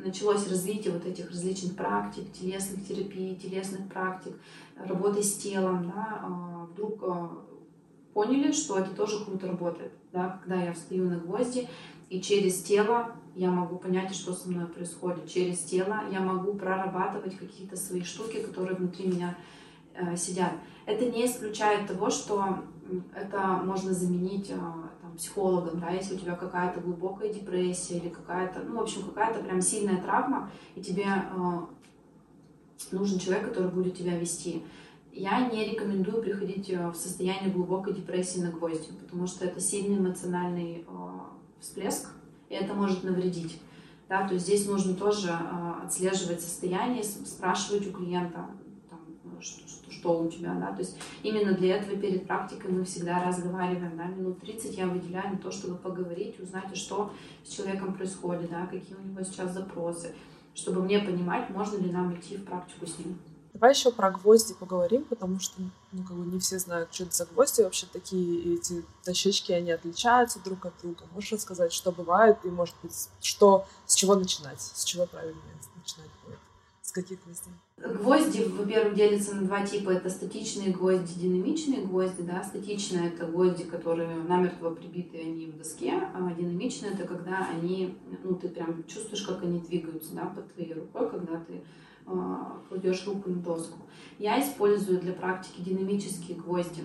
[0.05, 4.33] началось развитие вот этих различных практик, телесных терапий, телесных практик,
[4.77, 7.05] работы с телом, да, э, вдруг
[8.13, 9.93] поняли, что это тоже круто работает.
[10.13, 11.69] Да, когда я встаю на гвозди,
[12.09, 15.29] и через тело я могу понять, что со мной происходит.
[15.29, 19.37] Через тело я могу прорабатывать какие-то свои штуки, которые внутри меня
[19.95, 20.53] э, сидят.
[20.87, 22.61] Это не исключает того, что
[23.15, 28.61] это можно заменить э, там, психологом, да, если у тебя какая-то глубокая депрессия или какая-то,
[28.61, 31.61] ну, в общем, какая-то прям сильная травма, и тебе э,
[32.93, 34.63] нужен человек, который будет тебя вести.
[35.13, 39.99] Я не рекомендую приходить э, в состояние глубокой депрессии на гвозди, потому что это сильный
[39.99, 42.11] эмоциональный э, всплеск,
[42.49, 43.61] и это может навредить.
[44.09, 48.47] Да, то есть здесь нужно тоже э, отслеживать состояние, спрашивать у клиента,
[48.89, 49.01] там,
[49.41, 53.97] что, что у тебя, да, то есть именно для этого перед практикой мы всегда разговариваем,
[53.97, 58.67] да, минут 30 я выделяю на то, чтобы поговорить, узнать, что с человеком происходит, да,
[58.67, 60.15] какие у него сейчас запросы,
[60.55, 63.19] чтобы мне понимать, можно ли нам идти в практику с ним.
[63.57, 67.17] Давай еще про гвозди поговорим, потому что ну, как бы не все знают, что это
[67.17, 71.05] за гвозди вообще такие, эти дощечки, они отличаются друг от друга.
[71.15, 75.41] Можешь рассказать, что бывает, и, может быть, что, с чего начинать, с чего правильно
[75.75, 76.39] начинать будет,
[76.83, 77.55] с каких гвоздей?
[77.79, 79.89] Гвозди, во-первых, делятся на два типа.
[79.89, 82.23] Это статичные гвозди, динамичные гвозди.
[82.23, 82.45] Да?
[82.45, 85.93] Статичные— это гвозди, которые намертво прибиты, они в доске.
[85.93, 90.75] А динамичные— это когда они, ну, ты прям чувствуешь, как они двигаются да, под твоей
[90.75, 91.63] рукой, когда ты
[92.69, 93.79] кладешь руку на доску.
[94.19, 96.83] Я использую для практики динамические гвозди.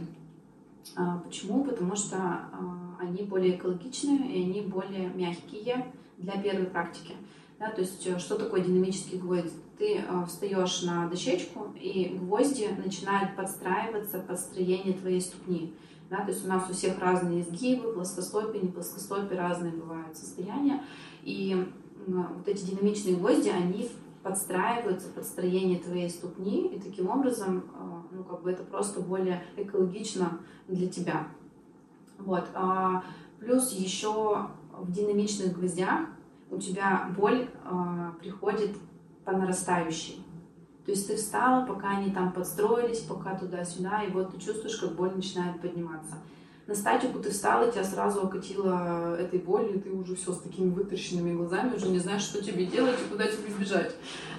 [0.95, 1.63] А, почему?
[1.63, 5.85] Потому что а, они более экологичные и они более мягкие
[6.17, 7.15] для первой практики.
[7.59, 9.53] Да, то есть э, что такое динамический гвоздь?
[9.77, 15.73] Ты встаешь на дощечку, и гвозди начинают подстраиваться под строение твоей ступни.
[16.09, 20.83] Да, то есть у нас у всех разные изгибы, плоскостопие, не плоскостопие, разные бывают состояния.
[21.23, 21.67] И
[22.07, 23.89] вот эти динамичные гвозди, они
[24.23, 29.43] подстраиваются под строение твоей ступни, и таким образом, а, ну, как бы это просто более
[29.57, 31.27] экологично для тебя.
[32.17, 32.45] Вот.
[32.53, 33.03] А,
[33.39, 36.01] плюс еще в динамичных гвоздях
[36.49, 38.77] у тебя боль а, приходит
[39.25, 40.23] по нарастающей.
[40.85, 44.95] То есть ты встала, пока они там подстроились, пока туда-сюда, и вот ты чувствуешь, как
[44.95, 46.15] боль начинает подниматься
[46.71, 51.35] на статику ты встала, тебя сразу окатило этой болью, ты уже все с такими вытаращенными
[51.35, 53.93] глазами, уже не знаешь, что тебе делать и куда тебе бежать.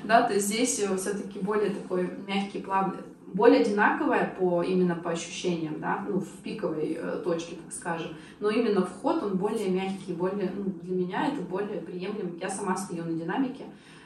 [0.05, 3.01] Да, то есть здесь э, все-таки более такой мягкий, плавный,
[3.35, 8.49] боль одинаковая по, именно по ощущениям, да, ну, в пиковой э, точке, так скажем, но
[8.49, 12.39] именно вход, он более мягкий, более, ну, для меня это более приемлем.
[12.41, 13.65] Я сама стою на динамике,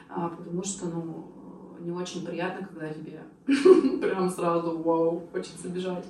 [0.09, 1.31] а, потому что, ну,
[1.79, 3.21] не очень приятно, когда тебе
[4.01, 6.05] прям сразу, вау, хочется бежать.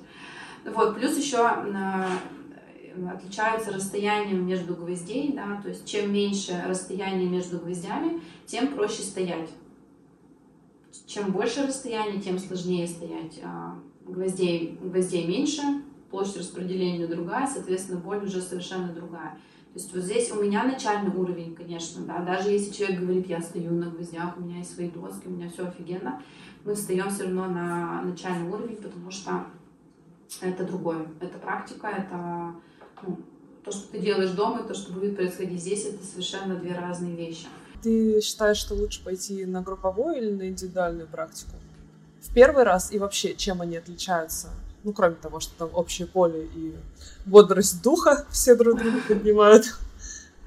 [0.64, 7.58] Вот, плюс еще э, отличаются расстоянием между гвоздей, да, то есть чем меньше расстояние между
[7.58, 9.50] гвоздями, тем проще стоять.
[11.06, 13.40] Чем больше расстояние, тем сложнее стоять.
[13.42, 15.62] А, гвоздей, гвоздей меньше,
[16.10, 19.38] площадь распределения другая, соответственно, боль уже совершенно другая.
[19.72, 23.40] То есть вот здесь у меня начальный уровень, конечно, да, даже если человек говорит, я
[23.40, 26.22] стою на гвоздях, у меня есть свои доски, у меня все офигенно,
[26.64, 29.46] мы встаем все равно на начальный уровень, потому что
[30.40, 31.06] это другое.
[31.20, 32.54] Это практика, это
[33.02, 33.18] ну,
[33.64, 37.14] то, что ты делаешь дома, и то, что будет происходить здесь, это совершенно две разные
[37.14, 37.46] вещи.
[37.82, 41.52] Ты считаешь, что лучше пойти на групповую или на индивидуальную практику?
[42.20, 44.48] В первый раз и вообще, чем они отличаются?
[44.84, 46.74] Ну, кроме того, что там общее поле и
[47.26, 49.64] бодрость духа все друг друга поднимают.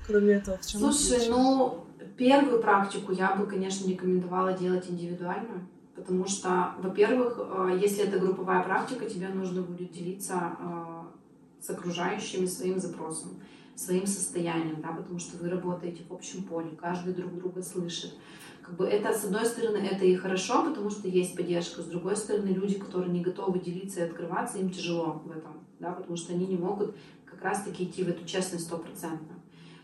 [0.08, 1.86] Кроме этого, в чем Слушай, ну,
[2.18, 5.68] первую практику я бы, конечно, рекомендовала делать индивидуальную
[6.02, 11.04] Потому что, во-первых, э, если это групповая практика, тебе нужно будет делиться э,
[11.62, 13.40] с окружающими своим запросом,
[13.76, 18.16] своим состоянием, да, потому что вы работаете в общем поле, каждый друг друга слышит.
[18.64, 22.16] Как бы это, с одной стороны, это и хорошо, потому что есть поддержка, с другой
[22.16, 26.34] стороны, люди, которые не готовы делиться и открываться, им тяжело в этом, да, потому что
[26.34, 29.41] они не могут как раз-таки идти в эту честность стопроцентно.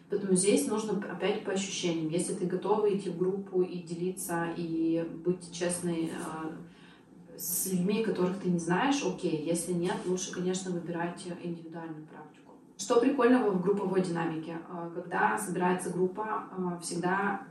[0.10, 2.10] Поэтому здесь нужно опять по ощущениям.
[2.10, 8.40] Если ты готова идти в группу и делиться, и быть честной э, с людьми, которых
[8.40, 9.44] ты не знаешь, окей.
[9.46, 12.54] Если нет, лучше, конечно, выбирать индивидуальную практику.
[12.78, 14.60] Что прикольного в групповой динамике?
[14.70, 17.42] Э, когда собирается группа, э, всегда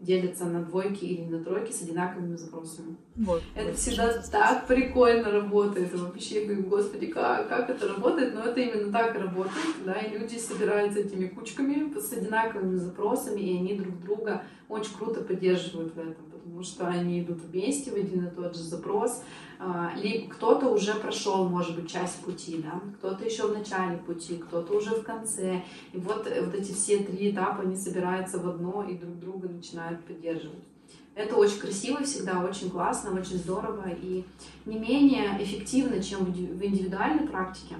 [0.00, 2.96] делятся на двойки или на тройки с одинаковыми запросами.
[3.16, 5.94] Вот, это вот, всегда так прикольно работает.
[5.94, 8.34] Вообще, я говорю, господи, как, как это работает?
[8.34, 13.58] Но это именно так работает, да, и люди собираются этими кучками с одинаковыми запросами, и
[13.58, 18.26] они друг друга очень круто поддерживают в этом, потому что они идут вместе в один
[18.26, 19.22] и тот же запрос,
[19.58, 24.36] а, либо кто-то уже прошел, может быть, часть пути, да, кто-то еще в начале пути,
[24.36, 25.62] кто-то уже в конце.
[25.92, 30.02] И вот, вот эти все три этапа, они собираются в одно и друг друга начинают
[30.04, 30.62] поддерживать.
[31.14, 34.24] Это очень красиво всегда, очень классно, очень здорово и
[34.64, 37.74] не менее эффективно, чем в индивидуальной практике.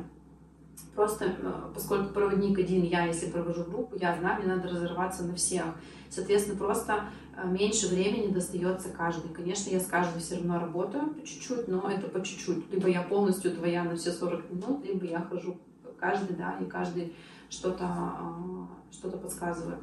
[1.01, 5.35] Просто э, поскольку проводник один, я, если провожу группу, я знаю, мне надо разорваться на
[5.35, 5.65] всех.
[6.11, 9.31] Соответственно, просто э, меньше времени достается каждый.
[9.31, 12.71] Конечно, я с каждой все равно работаю по чуть-чуть, но это по чуть-чуть.
[12.71, 15.57] Либо я полностью твоя на все 40 минут, либо я хожу
[15.99, 17.17] каждый, да, и каждый
[17.49, 19.79] что-то э, что подсказываю.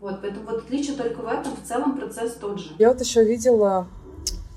[0.00, 2.74] Вот, поэтому вот отличие только в этом, в целом процесс тот же.
[2.78, 3.88] Я вот еще видела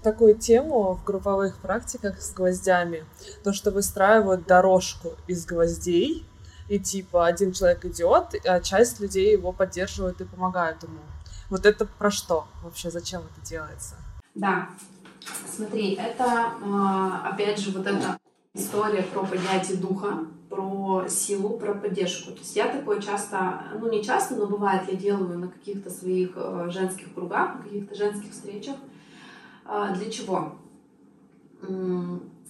[0.06, 3.04] такую тему в групповых практиках с гвоздями,
[3.44, 6.24] то, что выстраивают дорожку из гвоздей,
[6.70, 11.00] и типа один человек идет, а часть людей его поддерживают и помогают ему.
[11.50, 12.92] Вот это про что вообще?
[12.92, 13.96] Зачем это делается?
[14.36, 14.70] Да,
[15.56, 18.18] смотри, это а, опять же вот эта
[18.54, 22.32] история про поднятие духа, про силу, про поддержку.
[22.32, 26.34] То есть я такое часто, ну не часто, но бывает, я делаю на каких-то своих
[26.36, 28.76] э, женских кругах, на каких-то женских встречах,
[29.66, 30.56] для чего?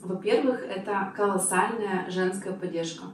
[0.01, 3.06] Во-первых, это колоссальная женская поддержка.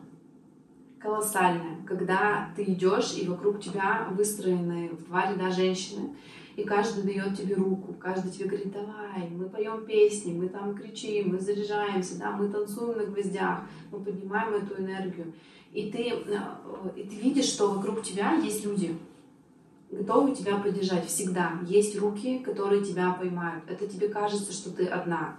[1.00, 1.78] Колоссальная.
[1.88, 6.16] Когда ты идешь, и вокруг тебя выстроены в два ряда женщины,
[6.56, 11.30] и каждый дает тебе руку, каждый тебе говорит, давай, мы поем песни, мы там кричим,
[11.30, 15.34] мы заряжаемся, да, мы танцуем на гвоздях, мы поднимаем эту энергию.
[15.72, 16.40] И ты, э,
[16.98, 18.98] и ты видишь, что вокруг тебя есть люди,
[19.92, 21.60] готовы тебя поддержать всегда.
[21.68, 23.64] Есть руки, которые тебя поймают.
[23.68, 25.36] Это тебе кажется, что ты одна.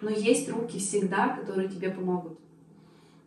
[0.00, 2.38] Но есть руки всегда, которые тебе помогут.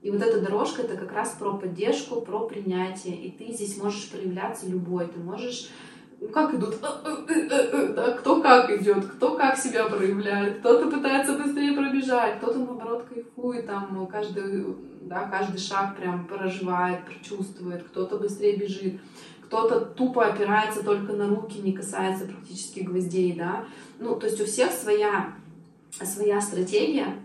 [0.02, 3.16] И вот эта дорожка— это как раз про поддержку, про принятие.
[3.16, 5.08] И ты здесь можешь проявляться любой.
[5.08, 5.72] Ты можешь
[6.20, 6.88] ну, как идут, э,
[7.28, 12.60] э, э, да, кто как идет, кто как себя проявляет, кто-то пытается быстрее пробежать, кто-то
[12.60, 14.66] наоборот кайфует, там каждый,
[15.02, 19.02] да, каждый шаг прям проживает, прочувствует, кто-то быстрее бежит
[19.56, 23.66] кто-то тупо опирается только на руки, не касается практически гвоздей, да.
[24.00, 25.34] Ну, то есть у всех своя,
[25.92, 27.16] своя стратегия,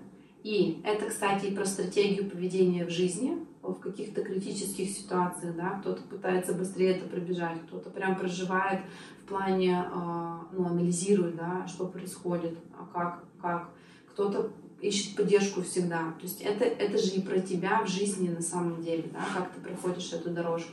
[0.45, 6.03] и это, кстати, и про стратегию поведения в жизни, в каких-то критических ситуациях, да, кто-то
[6.03, 8.81] пытается быстрее это пробежать, кто-то прям проживает
[9.23, 13.71] в плане, э, ну, анализирует, да, что происходит, а как, как,
[14.13, 16.13] кто-то ищет поддержку всегда.
[16.19, 19.53] То есть это, это же и про тебя в жизни на самом деле, да, как
[19.53, 20.73] ты проходишь эту дорожку.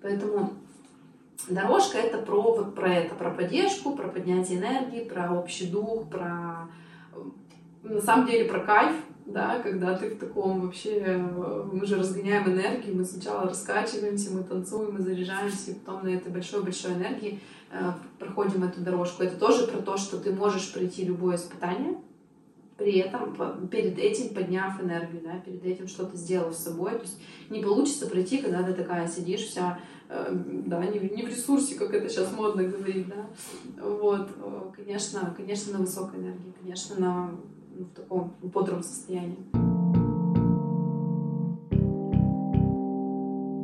[0.00, 0.54] Поэтому
[1.48, 6.68] Дорожка это про вот про это, про поддержку, про поднятие энергии, про общий дух, про
[7.82, 11.16] на самом деле про кайф, да, когда ты в таком вообще,
[11.72, 16.32] мы же разгоняем энергию, мы сначала раскачиваемся, мы танцуем, мы заряжаемся, и потом на этой
[16.32, 19.22] большой-большой энергии э, проходим эту дорожку.
[19.22, 21.96] Это тоже про то, что ты можешь пройти любое испытание,
[22.76, 26.92] при этом перед этим подняв энергию, да, перед этим что-то сделав с собой.
[26.92, 27.18] То есть
[27.50, 31.94] не получится пройти, когда ты такая сидишь вся Э, да, не, не в ресурсе, как
[31.94, 33.26] это сейчас модно говорить, да,
[33.82, 37.30] вот, э, конечно, конечно, на высокой энергии, конечно, на,
[37.74, 39.38] ну, в таком бодром состоянии.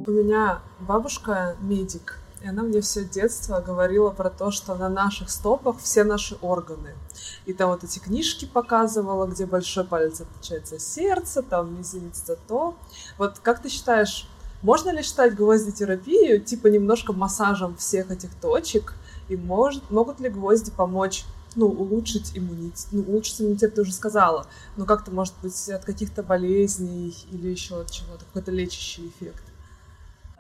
[0.07, 5.31] У меня бабушка медик, и она мне все детство говорила про то, что на наших
[5.31, 6.94] стопах все наши органы.
[7.44, 12.76] И там вот эти книжки показывала, где большой палец отличается сердце, там мизинец то.
[13.18, 14.29] Вот как ты считаешь,
[14.62, 18.94] можно ли считать гвоздитерапию типа немножко массажем всех этих точек?
[19.29, 21.24] И может, могут ли гвозди помочь
[21.57, 22.87] ну, улучшить иммунитет.
[22.92, 27.81] Ну, улучшить иммунитет ты уже сказала, но как-то, может быть, от каких-то болезней или еще
[27.81, 29.42] от чего-то, какой-то лечащий эффект.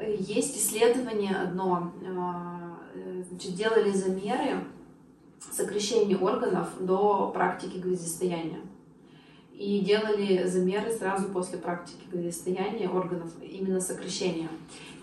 [0.00, 4.64] Есть исследование одно, э, значит, делали замеры
[5.50, 8.60] сокращения органов до практики гвоздистояния
[9.52, 14.48] и делали замеры сразу после практики состояния органов, именно сокращения.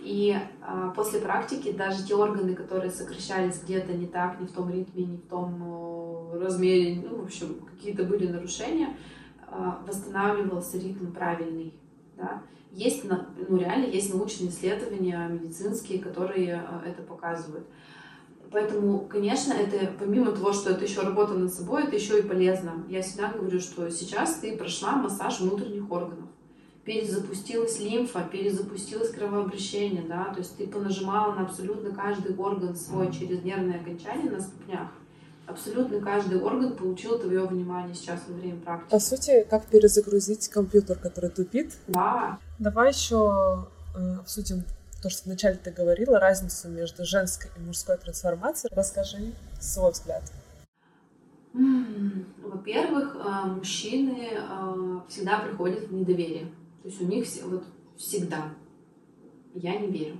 [0.01, 4.71] И а, после практики даже те органы, которые сокращались где-то не так, не в том
[4.71, 8.97] ритме, не в том ну, размере, ну, в общем, какие-то были нарушения,
[9.85, 11.73] восстанавливался ритм правильный.
[12.15, 12.41] Да?
[12.71, 17.65] Есть, ну, реально есть научные исследования медицинские, которые а, это показывают.
[18.51, 22.85] Поэтому, конечно, это помимо того, что это еще работа над собой, это еще и полезно.
[22.87, 26.29] Я всегда говорю, что сейчас ты прошла массаж внутренних органов.
[26.85, 33.43] Перезапустилась лимфа, перезапустилось кровообращение, да, то есть ты понажимала на абсолютно каждый орган свой через
[33.43, 34.89] нервное окончание на ступнях.
[35.47, 38.91] Абсолютно каждый орган получил твое внимание сейчас во время практики.
[38.91, 41.73] По сути, как перезагрузить компьютер, который тупит?
[41.87, 42.37] Да.
[42.59, 44.63] Давай еще э, обсудим
[45.01, 48.73] то, что вначале ты говорила, разницу между женской и мужской трансформацией.
[48.75, 49.31] Расскажи
[49.61, 50.23] свой взгляд.
[51.53, 56.47] Во-первых, э, мужчины э, всегда приходят в недоверие.
[56.83, 57.63] То есть у них вот
[57.95, 58.49] всегда.
[59.53, 60.17] Я не верю.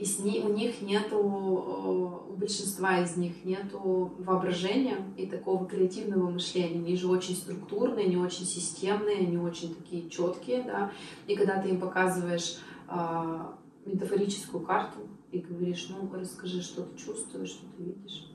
[0.00, 6.30] И с ней, у них нету, у большинства из них нету воображения и такого креативного
[6.30, 6.78] мышления.
[6.78, 10.90] Они же очень структурные, не очень системные, не очень такие четкие, да.
[11.26, 13.38] И когда ты им показываешь э,
[13.84, 15.00] метафорическую карту
[15.32, 18.26] и говоришь, ну, расскажи, что ты чувствуешь, что ты видишь.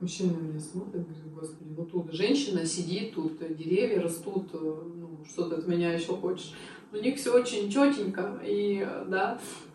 [0.00, 5.22] Мужчина на меня смотрит, говорит, господи, вот тут женщина сидит, тут деревья растут, э, ну,
[5.28, 6.54] что ты от меня еще хочешь.
[6.90, 9.38] У них все очень четенько, и, да,
[9.68, 9.69] и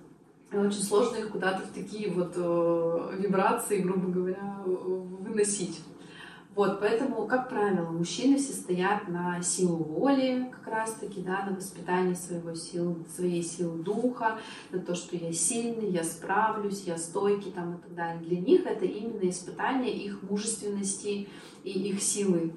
[0.52, 5.82] очень сложно их куда-то в такие вот э, вибрации, грубо говоря, выносить.
[6.56, 12.14] Вот, поэтому, как правило, мужчины все стоят на силу воли, как раз-таки, да, на воспитании
[12.14, 14.40] своего сил, своей силы духа,
[14.72, 18.24] на то, что я сильный, я справлюсь, я стойкий там и так далее.
[18.24, 21.28] Для них это именно испытание их мужественности
[21.66, 22.54] и их силы.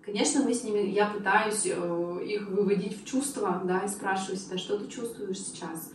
[0.00, 4.56] Конечно, мы с ними, я пытаюсь э, их выводить в чувство, да, и спрашиваю себя,
[4.56, 5.90] что ты чувствуешь сейчас.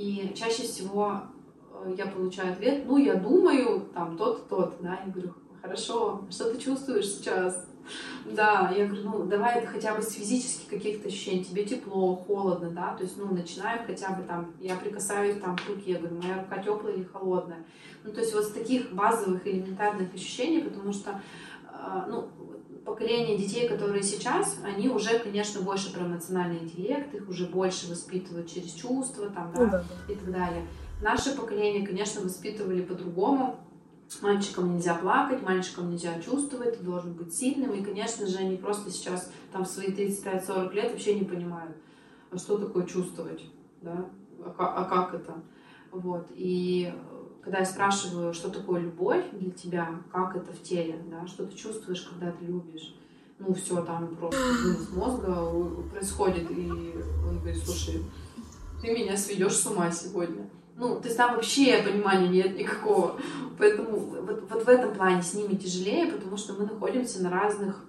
[0.00, 1.20] И чаще всего
[1.74, 6.50] э, я получаю ответ, ну, я думаю, там, тот, тот, да, я говорю, хорошо, что
[6.50, 7.68] ты чувствуешь сейчас?
[8.24, 12.70] Да, я говорю, ну, давай это хотя бы с физических каких-то ощущений, тебе тепло, холодно,
[12.70, 16.16] да, то есть, ну, начинаю хотя бы там, я прикасаюсь там к руке, я говорю,
[16.16, 17.66] моя рука теплая или холодная.
[18.02, 21.20] Ну, то есть вот с таких базовых элементарных ощущений, потому что,
[21.70, 22.30] э, ну,
[22.90, 28.50] поколение детей, которые сейчас, они уже, конечно, больше про эмоциональный интеллект, их уже больше воспитывают
[28.50, 30.12] через чувства, там, да, ну, да, да.
[30.12, 30.66] и так далее.
[31.00, 33.58] Наше поколение, конечно, воспитывали по-другому,
[34.22, 37.72] Мальчикам нельзя плакать, мальчикам нельзя чувствовать, ты должен быть сильным.
[37.72, 41.76] И, конечно же, они просто сейчас, там, в свои 35-40 лет вообще не понимают,
[42.32, 43.40] а что такое чувствовать,
[43.80, 44.10] да,
[44.58, 45.34] а, а как это.
[45.92, 46.26] Вот.
[46.34, 46.92] И
[47.42, 51.56] когда я спрашиваю, что такое любовь для тебя, как это в теле, да, что ты
[51.56, 52.94] чувствуешь, когда ты любишь,
[53.38, 56.70] ну, все там просто вынос мозга происходит, и
[57.26, 58.04] он говорит, слушай,
[58.82, 60.48] ты меня сведешь с ума сегодня.
[60.76, 63.20] Ну, то есть там вообще понимания нет никакого.
[63.58, 67.84] Поэтому вот, вот в этом плане с ними тяжелее, потому что мы находимся на разных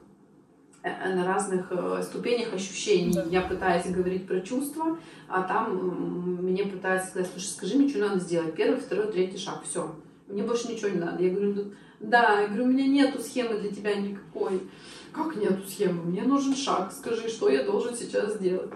[0.83, 3.13] на разных э, ступенях ощущений.
[3.13, 3.23] Да.
[3.29, 8.19] Я пытаюсь говорить про чувства, а там мне пытаются сказать, слушай, скажи мне, что надо
[8.19, 8.55] сделать.
[8.55, 9.93] Первый, второй, третий шаг, все.
[10.27, 11.23] Мне больше ничего не надо.
[11.23, 14.61] Я говорю, «Ну, да, я говорю, у меня нету схемы для тебя никакой.
[15.11, 16.03] Как нету схемы?
[16.03, 16.91] Мне нужен шаг.
[16.91, 18.71] Скажи, что я должен сейчас сделать.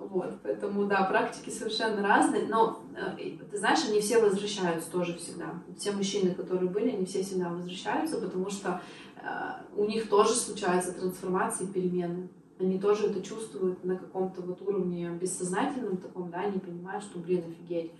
[0.00, 5.54] Вот, поэтому, да, практики совершенно разные, но, э, ты знаешь, они все возвращаются тоже всегда.
[5.76, 8.80] Все мужчины, которые были, они все всегда возвращаются, потому что
[9.16, 9.28] э,
[9.76, 12.28] у них тоже случаются трансформации, перемены.
[12.60, 17.44] Они тоже это чувствуют на каком-то вот уровне бессознательном таком, да, они понимают, что, блин,
[17.48, 17.92] офигеть.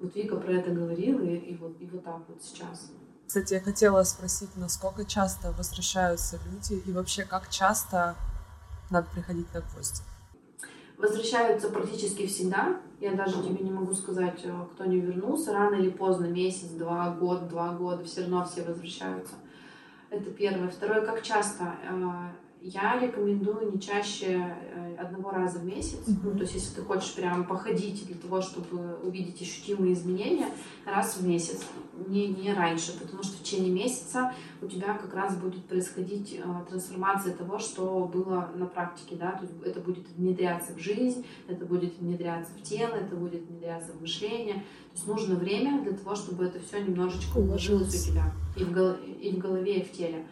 [0.00, 2.90] Вот Вика про это говорила, и, и, вот, и вот так вот сейчас.
[3.26, 8.16] Кстати, я хотела спросить, насколько часто возвращаются люди, и вообще, как часто
[8.90, 10.02] надо приходить на гости?
[11.02, 12.76] Возвращаются практически всегда.
[13.00, 15.52] Я даже тебе не могу сказать, э, кто не вернулся.
[15.52, 19.34] Рано или поздно, месяц, два, год, два года, все равно все возвращаются.
[20.10, 20.68] Это первое.
[20.68, 21.74] Второе, как часто?
[22.64, 25.98] Я рекомендую не чаще э, одного раза в месяц.
[26.06, 26.20] Mm-hmm.
[26.22, 30.46] Ну, то есть, если ты хочешь прям походить для того, чтобы увидеть ощутимые изменения,
[30.86, 31.62] раз в месяц,
[32.06, 36.42] не, не раньше, потому что в течение месяца у тебя как раз будет происходить э,
[36.68, 41.64] трансформация того, что было на практике, да, то есть это будет внедряться в жизнь, это
[41.64, 44.54] будет внедряться в тело, это будет внедряться в мышление.
[44.54, 48.72] То есть нужно время для того, чтобы это все немножечко уложилось у тебя и в,
[48.72, 50.26] гол- и в голове, и в теле.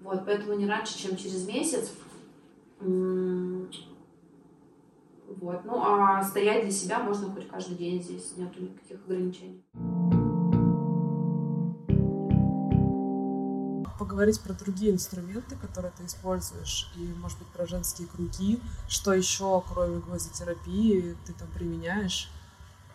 [0.00, 1.90] Вот, поэтому не раньше, чем через месяц.
[2.80, 3.74] Вот.
[5.64, 9.62] Ну, а стоять для себя можно хоть каждый день здесь, нет никаких ограничений.
[13.98, 18.58] Поговорить про другие инструменты, которые ты используешь, и, может быть, про женские круги.
[18.88, 22.30] Что еще, кроме гвоздитерапии, ты там применяешь?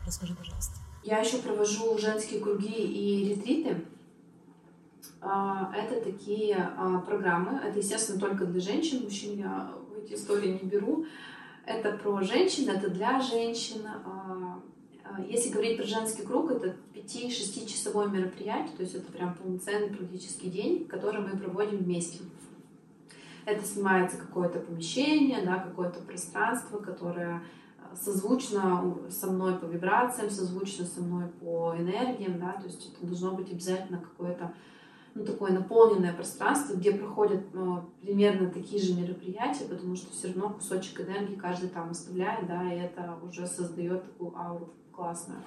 [0.06, 0.74] Расскажи, пожалуйста.
[1.04, 3.86] Я еще провожу женские круги и ретриты.
[5.26, 7.60] А, это такие а, программы.
[7.64, 9.04] Это, естественно, только для женщин.
[9.04, 11.06] Мужчин я в эти истории не беру.
[11.66, 13.82] Это про женщин, это для женщин.
[13.86, 14.62] А,
[15.30, 20.50] если говорить про женский круг, это 5-6 часовое мероприятие, то есть это прям полноценный практический
[20.50, 22.20] день, который мы проводим вместе.
[23.46, 27.44] Это снимается какое-то помещение, да, какое-то пространство, которое
[27.96, 33.34] созвучно со мной по вибрациям, созвучно со мной по энергиям, да, то есть это должно
[33.34, 34.54] быть обязательно какое-то
[35.16, 40.49] ну, такое наполненное пространство, где проходят ну, примерно такие же мероприятия, потому что все равно
[40.49, 45.39] кусочек энергии каждый там оставляет, да, и это уже создает такую ауру классную.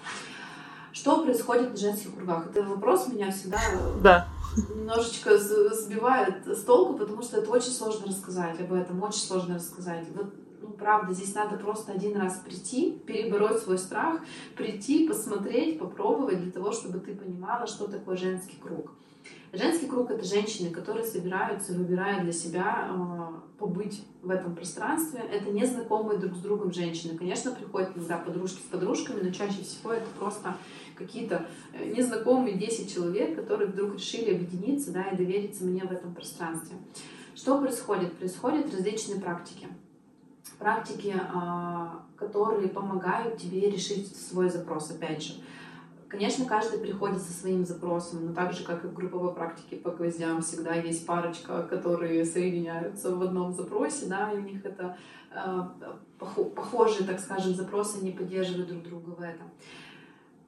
[0.92, 2.46] Что происходит на женских кругах?
[2.46, 3.58] Это вопрос меня всегда
[4.02, 4.28] да.
[4.74, 10.06] немножечко сбивает с толку, потому что это очень сложно рассказать об этом, очень сложно рассказать.
[10.14, 14.20] Вот ну, правда, здесь надо просто один раз прийти, перебороть свой страх,
[14.56, 18.92] прийти, посмотреть, попробовать для того, чтобы ты понимала, что такое женский круг.
[19.52, 25.20] Женский круг— это женщины, которые собираются, выбирают для себя э, побыть в этом пространстве.
[25.32, 27.16] Это незнакомые друг с другом женщины.
[27.16, 30.56] Конечно, приходят иногда подружки с подружками, но чаще всего это просто
[30.94, 36.14] какие-то э, незнакомые 10 человек, которые вдруг решили объединиться да, и довериться мне в этом
[36.14, 36.76] пространстве.
[37.34, 38.12] Что происходит?
[38.14, 39.68] Происходят различные практики.
[40.58, 45.34] Практики, а, которые помогают тебе решить свой запрос, опять же.
[46.08, 49.90] Конечно, каждый приходит со своим запросом, но так же, как и в групповой практике по
[49.90, 54.96] гвоздям, всегда есть парочка, которые соединяются в одном запросе, да, и у них это
[55.32, 55.62] э,
[56.18, 59.50] похожие, так скажем, запросы, не поддерживают друг друга в этом.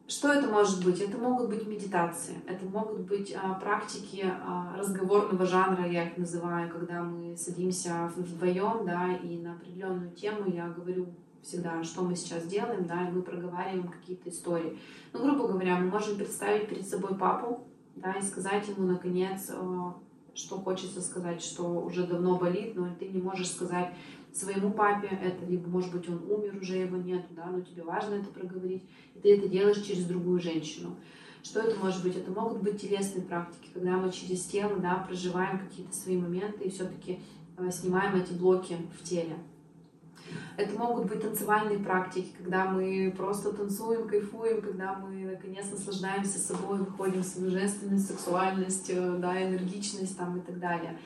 [0.06, 1.00] Что это может быть?
[1.00, 6.70] Это могут быть медитации, это могут быть а, практики а, разговорного жанра, я их называю,
[6.70, 11.08] когда мы садимся вдвоем, да, и на определенную тему я говорю
[11.48, 14.78] всегда, что мы сейчас делаем, да, и мы проговариваем какие-то истории.
[15.12, 19.96] Ну, грубо говоря, мы можем представить перед собой папу, да, и сказать ему, наконец, а,
[20.34, 23.94] что хочется сказать, что уже давно болит, но ты не можешь сказать
[24.32, 28.16] своему папе это, либо, может быть, он умер, уже его нету, да, но тебе важно
[28.16, 28.84] это проговорить,
[29.14, 30.96] и ты это делаешь через другую женщину.
[31.42, 32.16] Что это может быть?
[32.16, 36.70] Это могут быть телесные практики, когда мы через тело, да, проживаем какие-то свои моменты и
[36.70, 37.20] все-таки
[37.56, 39.36] э, снимаем эти блоки в теле.
[40.56, 46.78] Это могут быть танцевальные практики, когда мы просто танцуем, кайфуем, когда мы наконец наслаждаемся собой,
[46.78, 50.98] выходим в свою женственность, сексуальность, э, да, энергичность там, и так далее.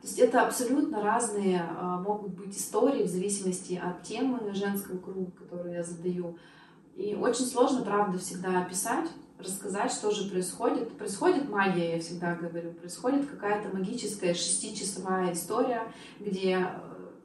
[0.00, 5.30] То есть это абсолютно разные а, могут быть истории в зависимости от темы женского круга,
[5.32, 6.38] которую я задаю.
[6.96, 10.96] И очень сложно, правда, всегда описать, рассказать, что же происходит.
[10.96, 15.82] Происходит магия, я всегда говорю, происходит какая-то магическая шестичасовая история,
[16.18, 16.66] где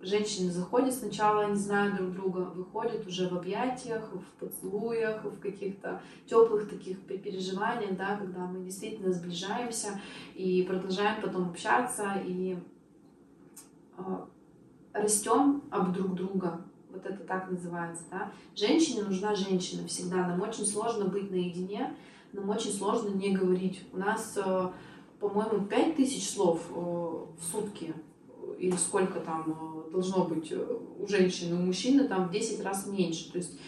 [0.06, 6.02] женщины заходят сначала, не знают друг друга, выходят уже в объятиях, в поцелуях, в каких-то
[6.28, 10.00] теплых таких переживаниях, да, когда мы действительно сближаемся
[10.36, 12.58] и продолжаем потом общаться и
[13.98, 14.02] э,
[14.94, 16.62] растем об друг друга.
[16.92, 18.32] Вот это так называется, да.
[18.56, 20.28] Женщине нужна женщина всегда.
[20.28, 21.96] Нам очень сложно быть наедине,
[22.32, 23.84] нам очень сложно не говорить.
[23.92, 24.70] У нас, э,
[25.20, 27.94] по-моему, 5000 слов э, в сутки
[28.58, 32.88] или сколько там э, должно быть э, у женщины, у мужчины там в 10 раз
[32.88, 33.32] меньше.
[33.32, 33.60] То есть,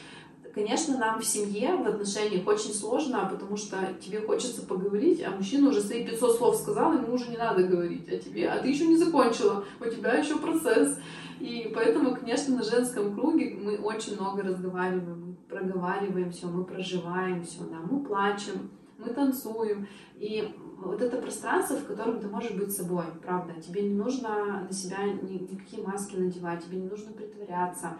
[0.54, 5.70] конечно, нам в семье, в отношениях очень сложно, потому что тебе хочется поговорить, а мужчина
[5.70, 8.88] уже свои 500 слов сказал, ему уже не надо говорить о тебе, а ты еще
[8.88, 10.98] не закончила, у тебя еще процесс.
[11.40, 17.44] И поэтому, конечно, на женском круге мы очень много разговариваем, мы проговариваем все, мы проживаем
[17.44, 19.88] все, да, мы плачем, мы танцуем.
[20.16, 23.54] И вот это пространство, в котором ты можешь быть собой, правда.
[23.62, 27.98] Тебе не нужно на себя никакие маски надевать, тебе не нужно притворяться.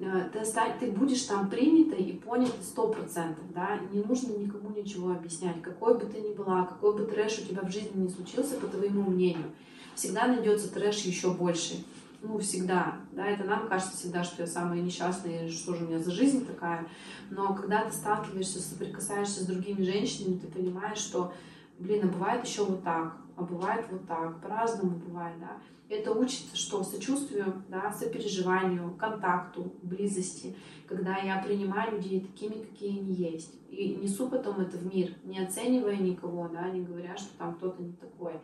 [0.00, 0.40] Э, ты,
[0.80, 5.98] ты будешь там принятой и понятой сто процентов, да, не нужно никому ничего объяснять, какой
[5.98, 9.10] бы ты ни была, какой бы трэш у тебя в жизни не случился, по твоему
[9.10, 9.50] мнению,
[9.94, 11.84] всегда найдется трэш еще больше,
[12.22, 15.98] ну, всегда, да, это нам кажется всегда, что я самая несчастная, что же у меня
[15.98, 16.86] за жизнь такая,
[17.30, 21.32] но когда ты сталкиваешься, соприкасаешься с другими женщинами, ты понимаешь, что
[21.80, 25.58] блин, а бывает еще вот так, а бывает вот так, по-разному бывает, да.
[25.88, 30.54] Это учит, что сочувствию, да, сопереживанию, контакту, близости,
[30.86, 33.54] когда я принимаю людей такими, какие они есть.
[33.70, 37.82] И несу потом это в мир, не оценивая никого, да, не говоря, что там кто-то
[37.82, 38.34] не такой.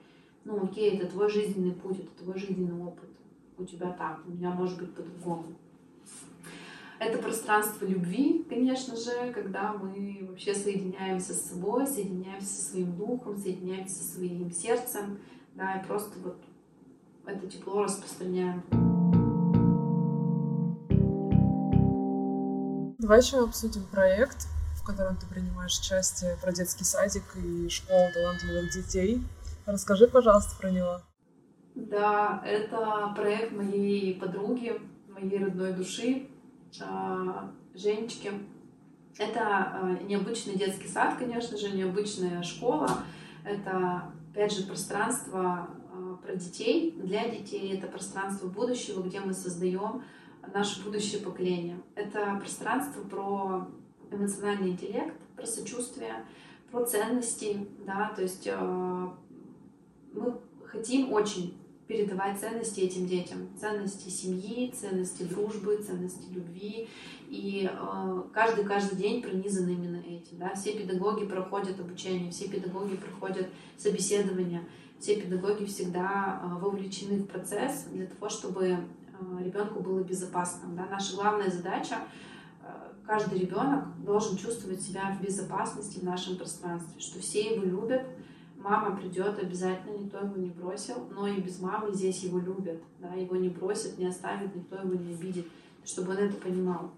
[0.45, 3.11] Ну, окей, это твой жизненный путь, это твой жизненный опыт.
[3.59, 5.57] У тебя так, у меня может быть по-другому.
[6.99, 13.39] Это пространство любви, конечно же, когда мы вообще соединяемся с собой, соединяемся со своим духом,
[13.39, 15.19] соединяемся со своим сердцем,
[15.55, 16.39] да, и просто вот
[17.27, 18.63] это тепло распространяем.
[22.99, 28.71] Давай еще обсудим проект, в котором ты принимаешь участие про детский садик и школу талантливых
[28.73, 29.23] детей.
[29.65, 31.01] Расскажи, пожалуйста, про него.
[31.77, 36.27] Да, это проект моей подруги, моей родной души,
[36.81, 38.33] а, Женечки.
[39.19, 42.89] Это а, необычный детский сад, конечно же, необычная школа.
[43.45, 47.77] Это, опять же, пространство а, про детей, для детей.
[47.77, 50.03] Это пространство будущего, где мы создаем
[50.55, 51.79] наше будущее поколение.
[51.95, 53.69] Это пространство про
[54.11, 56.25] эмоциональный интеллект, про сочувствие,
[56.71, 58.49] про ценности, да, то есть
[60.13, 63.49] мы хотим очень передавать ценности этим детям.
[63.59, 66.89] Ценности семьи, ценности дружбы, ценности любви.
[67.29, 70.39] И э, каждый, каждый день пронизан именно этим.
[70.39, 70.55] Да?
[70.55, 74.65] Все педагоги проходят обучение, все педагоги проходят собеседование,
[74.99, 78.79] все педагоги всегда э, вовлечены в процесс для того, чтобы
[79.41, 80.69] ребенку было безопасно.
[80.77, 80.87] Да?
[80.91, 81.97] Наша главная задача
[83.07, 88.03] каждый ребенок должен чувствовать себя в безопасности в нашем пространстве, что все его любят,
[88.69, 93.15] мама придет обязательно, никто его не бросил, но и без мамы здесь его любят, да,
[93.15, 95.47] его не бросят, не оставят, никто его не обидит,
[95.85, 96.91] чтобы он это понимал.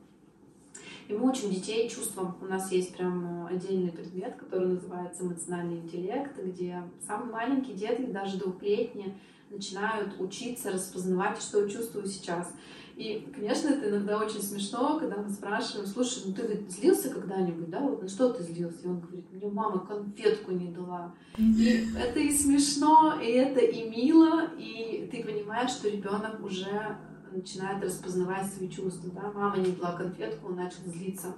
[1.08, 2.36] И мы учим детей чувствам.
[2.40, 8.38] У нас есть прям отдельный предмет, который называется эмоциональный интеллект, где самые маленькие дети, даже
[8.38, 9.14] двухлетние,
[9.50, 12.52] начинают учиться распознавать, что я чувствую сейчас.
[12.98, 17.70] И, конечно, это иногда очень смешно, когда мы спрашиваем, слушай, ну ты ведь злился когда-нибудь,
[17.70, 17.78] да?
[17.78, 18.80] Вот на что ты злился?
[18.82, 21.14] И он говорит, мне мама конфетку не дала.
[21.38, 26.98] И это и смешно, и это и мило, и ты понимаешь, что ребенок уже
[27.30, 29.30] начинает распознавать свои чувства, да?
[29.32, 31.28] Мама не дала конфетку, он начал злиться.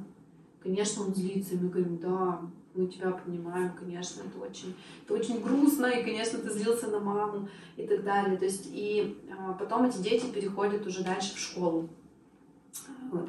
[0.62, 2.40] Конечно, он злится, и мы говорим, да,
[2.74, 7.48] мы тебя понимаем, конечно, это очень, это очень грустно, и, конечно, ты злился на маму
[7.76, 8.36] и так далее.
[8.36, 11.88] То есть, и а, потом эти дети переходят уже дальше в школу.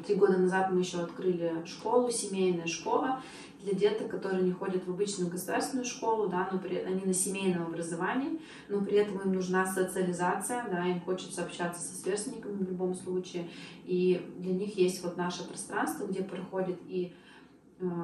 [0.06, 3.20] Три года назад мы еще открыли школу, семейная школа
[3.62, 7.66] для деток, которые не ходят в обычную государственную школу, да, но при, они на семейном
[7.66, 12.94] образовании, но при этом им нужна социализация, да, им хочется общаться со сверстниками в любом
[12.94, 13.48] случае,
[13.84, 17.12] и для них есть вот наше пространство, где проходит и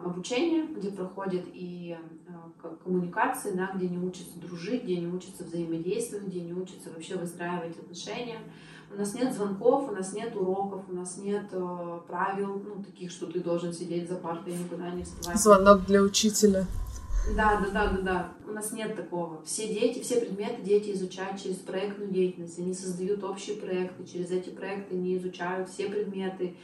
[0.05, 6.27] обучение, где проходят и э, коммуникации, да, где они учатся дружить, где они учатся взаимодействовать,
[6.27, 8.39] где они учатся вообще выстраивать отношения.
[8.93, 13.11] У нас нет звонков, у нас нет уроков, у нас нет э, правил, ну, таких,
[13.11, 15.39] что ты должен сидеть за партой и никуда не вставать.
[15.39, 16.67] Звонок для учителя.
[17.37, 18.33] Да, да, да, да, да.
[18.49, 19.43] У нас нет такого.
[19.45, 22.59] Все дети, все предметы дети изучают через проектную деятельность.
[22.59, 24.07] Они создают общие проекты.
[24.07, 26.57] Через эти проекты они изучают все предметы.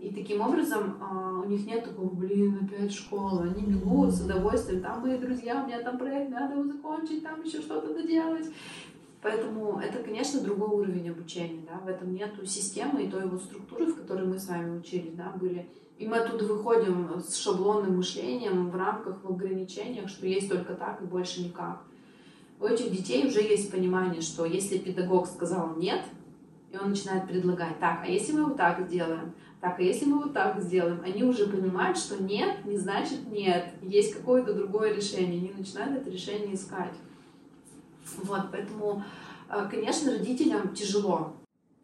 [0.00, 3.42] И таким образом а, у них нет такого, блин, опять школа.
[3.42, 4.80] Они бегут с удовольствием.
[4.80, 8.46] Там мои друзья, у меня там проект, надо его закончить, там еще что-то доделать.
[9.20, 11.66] Поэтому это, конечно, другой уровень обучения.
[11.66, 11.80] Да?
[11.84, 15.32] В этом нету системы и той его структуры, в которой мы с вами учились, да,
[15.38, 15.68] были.
[15.98, 21.02] И мы оттуда выходим с шаблонным мышлением в рамках, в ограничениях, что есть только так
[21.02, 21.82] и больше никак.
[22.60, 26.02] У этих детей уже есть понимание, что если педагог сказал «нет»,
[26.70, 30.18] и он начинает предлагать, так, а если мы вот так сделаем, так, а если мы
[30.18, 35.40] вот так сделаем, они уже понимают, что нет, не значит нет, есть какое-то другое решение,
[35.40, 36.94] они начинают это решение искать.
[38.22, 39.02] Вот, поэтому,
[39.50, 41.34] э, конечно, родителям тяжело,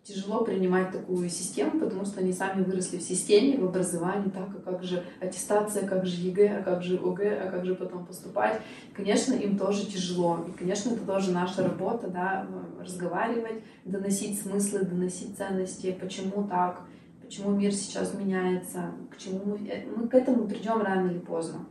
[0.05, 4.71] тяжело принимать такую систему, потому что они сами выросли в системе, в образовании, так, а
[4.71, 8.61] как же аттестация, как же ЕГЭ, а как же ОГЭ, а как же потом поступать.
[8.93, 10.45] Конечно, им тоже тяжело.
[10.47, 12.47] И, конечно, это тоже наша работа, да,
[12.81, 16.83] разговаривать, доносить смыслы, доносить ценности, почему так,
[17.25, 21.67] почему мир сейчас меняется, к чему мы, э, мы к этому придем рано или поздно.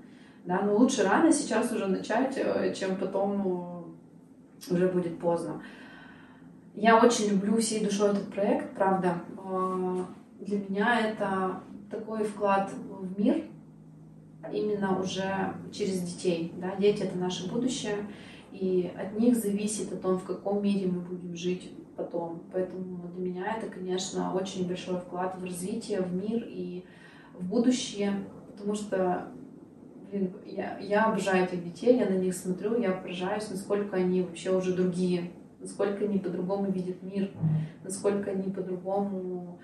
[0.46, 3.94] Да, но лучше рано сейчас уже начать, э, чем потом
[4.70, 5.62] э, уже будет поздно.
[6.76, 9.22] Я очень люблю всей душой этот проект, правда.
[10.40, 13.44] Для меня это такой вклад в мир,
[14.52, 16.52] именно уже через детей.
[16.58, 16.76] Да?
[16.76, 17.98] Дети— это наше будущее,
[18.52, 22.44] и от них зависит о том, в каком мире мы будем жить потом.
[22.52, 26.84] Поэтому для меня это, конечно, очень большой вклад в развитие, в мир и
[27.34, 28.14] в будущее,
[28.52, 29.28] потому что
[30.14, 34.56] блин, я, я обожаю этих детей, я на них смотрю, я поражаюсь, насколько они вообще
[34.56, 37.32] уже другие, насколько они по-другому видят мир,
[37.84, 39.60] насколько они по-другому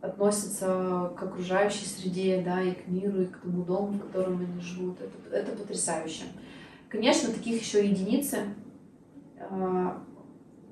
[0.00, 4.60] относятся к окружающей среде, да, и к миру, и к тому дому, в котором они
[4.60, 4.98] живут.
[5.00, 6.24] Это, это потрясающе.
[6.88, 8.38] Конечно, таких еще единицы.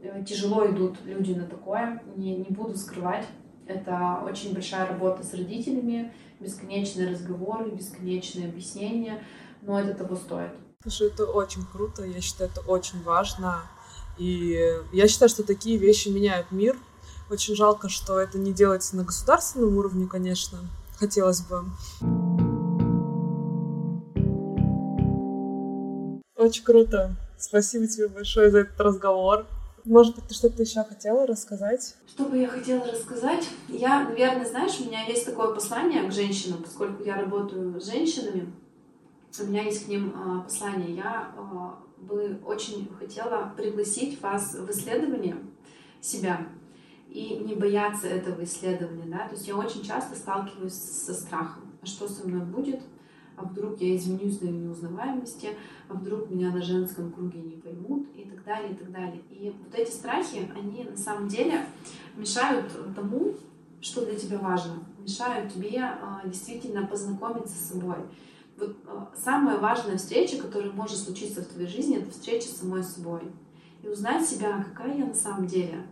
[0.02, 3.26] Э, тяжело идут люди на такое, не, не буду скрывать.
[3.66, 9.22] Это очень большая работа с родителями, бесконечные разговоры, бесконечные объяснения,
[9.62, 10.50] но это того стоит.
[10.82, 13.62] Слушай, это очень круто, я считаю, это очень важно.
[14.18, 14.58] И
[14.92, 16.76] я считаю, что такие вещи меняют мир.
[17.30, 20.58] Очень жалко, что это не делается на государственном уровне, конечно.
[20.98, 21.64] Хотелось бы.
[26.36, 27.16] Очень круто.
[27.38, 29.46] Спасибо тебе большое за этот разговор.
[29.84, 31.96] Может быть, ты что-то еще хотела рассказать?
[32.06, 33.48] Что бы я хотела рассказать?
[33.68, 38.52] Я, наверное, знаешь, у меня есть такое послание к женщинам, поскольку я работаю с женщинами,
[39.38, 40.96] у меня есть к ним э, послание.
[40.96, 45.36] Я э, бы очень хотела пригласить вас в исследование
[46.00, 46.46] себя
[47.08, 49.04] и не бояться этого исследования.
[49.06, 49.28] Да?
[49.28, 51.72] То есть я очень часто сталкиваюсь со страхом.
[51.82, 52.80] А что со мной будет?
[53.40, 55.50] А вдруг я изменюсь на неузнаваемости,
[55.88, 59.22] а вдруг меня на женском круге не поймут и так далее, и так далее.
[59.30, 61.64] И вот эти страхи, они на самом деле
[62.16, 63.34] мешают тому,
[63.80, 67.96] что для тебя важно, мешают тебе а, действительно познакомиться с собой.
[68.58, 72.82] Вот а, самая важная встреча, которая может случиться в твоей жизни, это встреча с самой
[72.82, 73.22] собой.
[73.82, 75.86] И узнать себя, какая я на самом деле.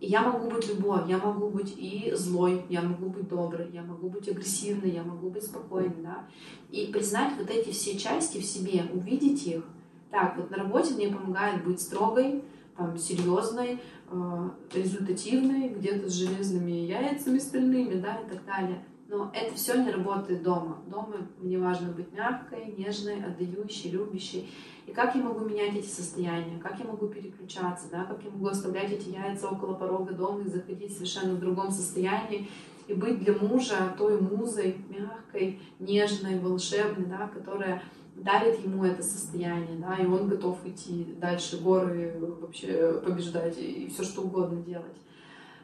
[0.00, 4.08] Я могу быть любой, я могу быть и злой, я могу быть доброй, я могу
[4.08, 6.26] быть агрессивной, я могу быть спокойной, да.
[6.70, 9.62] И признать вот эти все части в себе, увидеть их.
[10.10, 12.42] Так, вот на работе мне помогает быть строгой,
[12.78, 13.78] там, серьезной,
[14.10, 18.82] э, результативной, где-то с железными яйцами стальными, да, и так далее.
[19.10, 20.78] Но это все не работает дома.
[20.86, 24.48] Дома мне важно быть мягкой, нежной, отдающей, любящей.
[24.86, 28.46] И как я могу менять эти состояния, как я могу переключаться, да, как я могу
[28.46, 32.48] оставлять эти яйца около порога дома и заходить совершенно в другом состоянии
[32.86, 37.82] и быть для мужа той музой, мягкой, нежной, волшебной, да, которая
[38.14, 44.04] дарит ему это состояние, да, и он готов идти дальше горы, вообще побеждать и все
[44.04, 44.96] что угодно делать.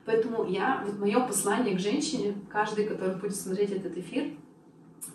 [0.07, 4.31] Поэтому я, вот мое послание к женщине, каждый, который будет смотреть этот эфир,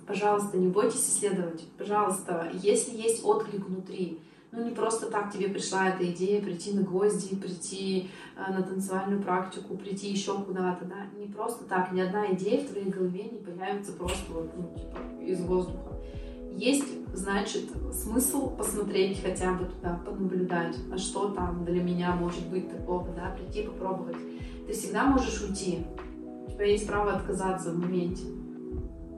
[0.05, 1.65] пожалуйста, не бойтесь исследовать.
[1.77, 4.19] Пожалуйста, если есть отклик внутри,
[4.51, 9.23] ну не просто так тебе пришла эта идея прийти на гвозди, прийти э, на танцевальную
[9.23, 13.39] практику, прийти еще куда-то, да, не просто так, ни одна идея в твоей голове не
[13.39, 15.91] появится просто вот, ну, типа, из воздуха
[16.57, 22.69] есть, значит, смысл посмотреть хотя бы туда, понаблюдать, а что там для меня может быть
[22.69, 24.17] такого, да, прийти попробовать.
[24.71, 25.85] Ты всегда можешь уйти.
[26.47, 28.23] У тебя есть право отказаться в моменте.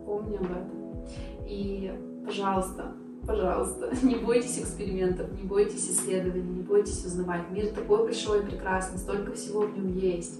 [0.03, 1.05] Помни об этом.
[1.47, 1.93] И,
[2.25, 2.95] пожалуйста,
[3.27, 7.51] пожалуйста, не бойтесь экспериментов, не бойтесь исследований, не бойтесь узнавать.
[7.51, 10.39] Мир такой большой и прекрасный, столько всего в нем есть.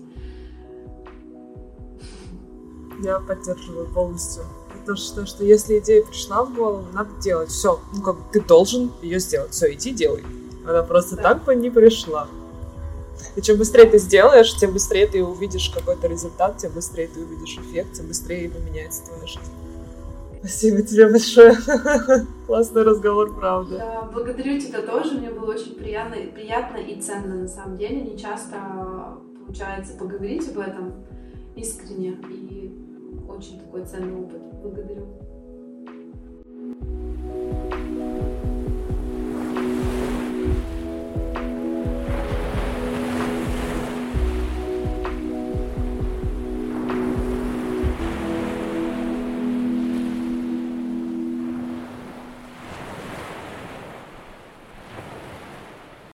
[3.04, 4.42] Я поддерживаю полностью
[4.88, 7.50] то, что, что если идея пришла в голову, надо делать.
[7.50, 9.52] Все, ну как бы ты должен ее сделать.
[9.52, 10.24] Все, иди делай.
[10.68, 11.22] Она просто да.
[11.22, 12.28] так по не пришла.
[13.36, 17.58] И чем быстрее ты сделаешь, тем быстрее ты увидишь какой-то результат, тем быстрее ты увидишь
[17.58, 19.52] эффект, тем быстрее поменяется твоя жизнь.
[20.40, 21.56] Спасибо тебе большое.
[22.48, 23.78] Классный разговор, правда.
[23.78, 25.14] Да, благодарю тебя тоже.
[25.14, 28.02] Мне было очень приятно, приятно и ценно на самом деле.
[28.02, 31.06] Не часто получается поговорить об этом
[31.56, 32.18] искренне.
[32.30, 32.78] И
[33.30, 34.42] очень такой ценный опыт.
[34.62, 35.08] Благодарю.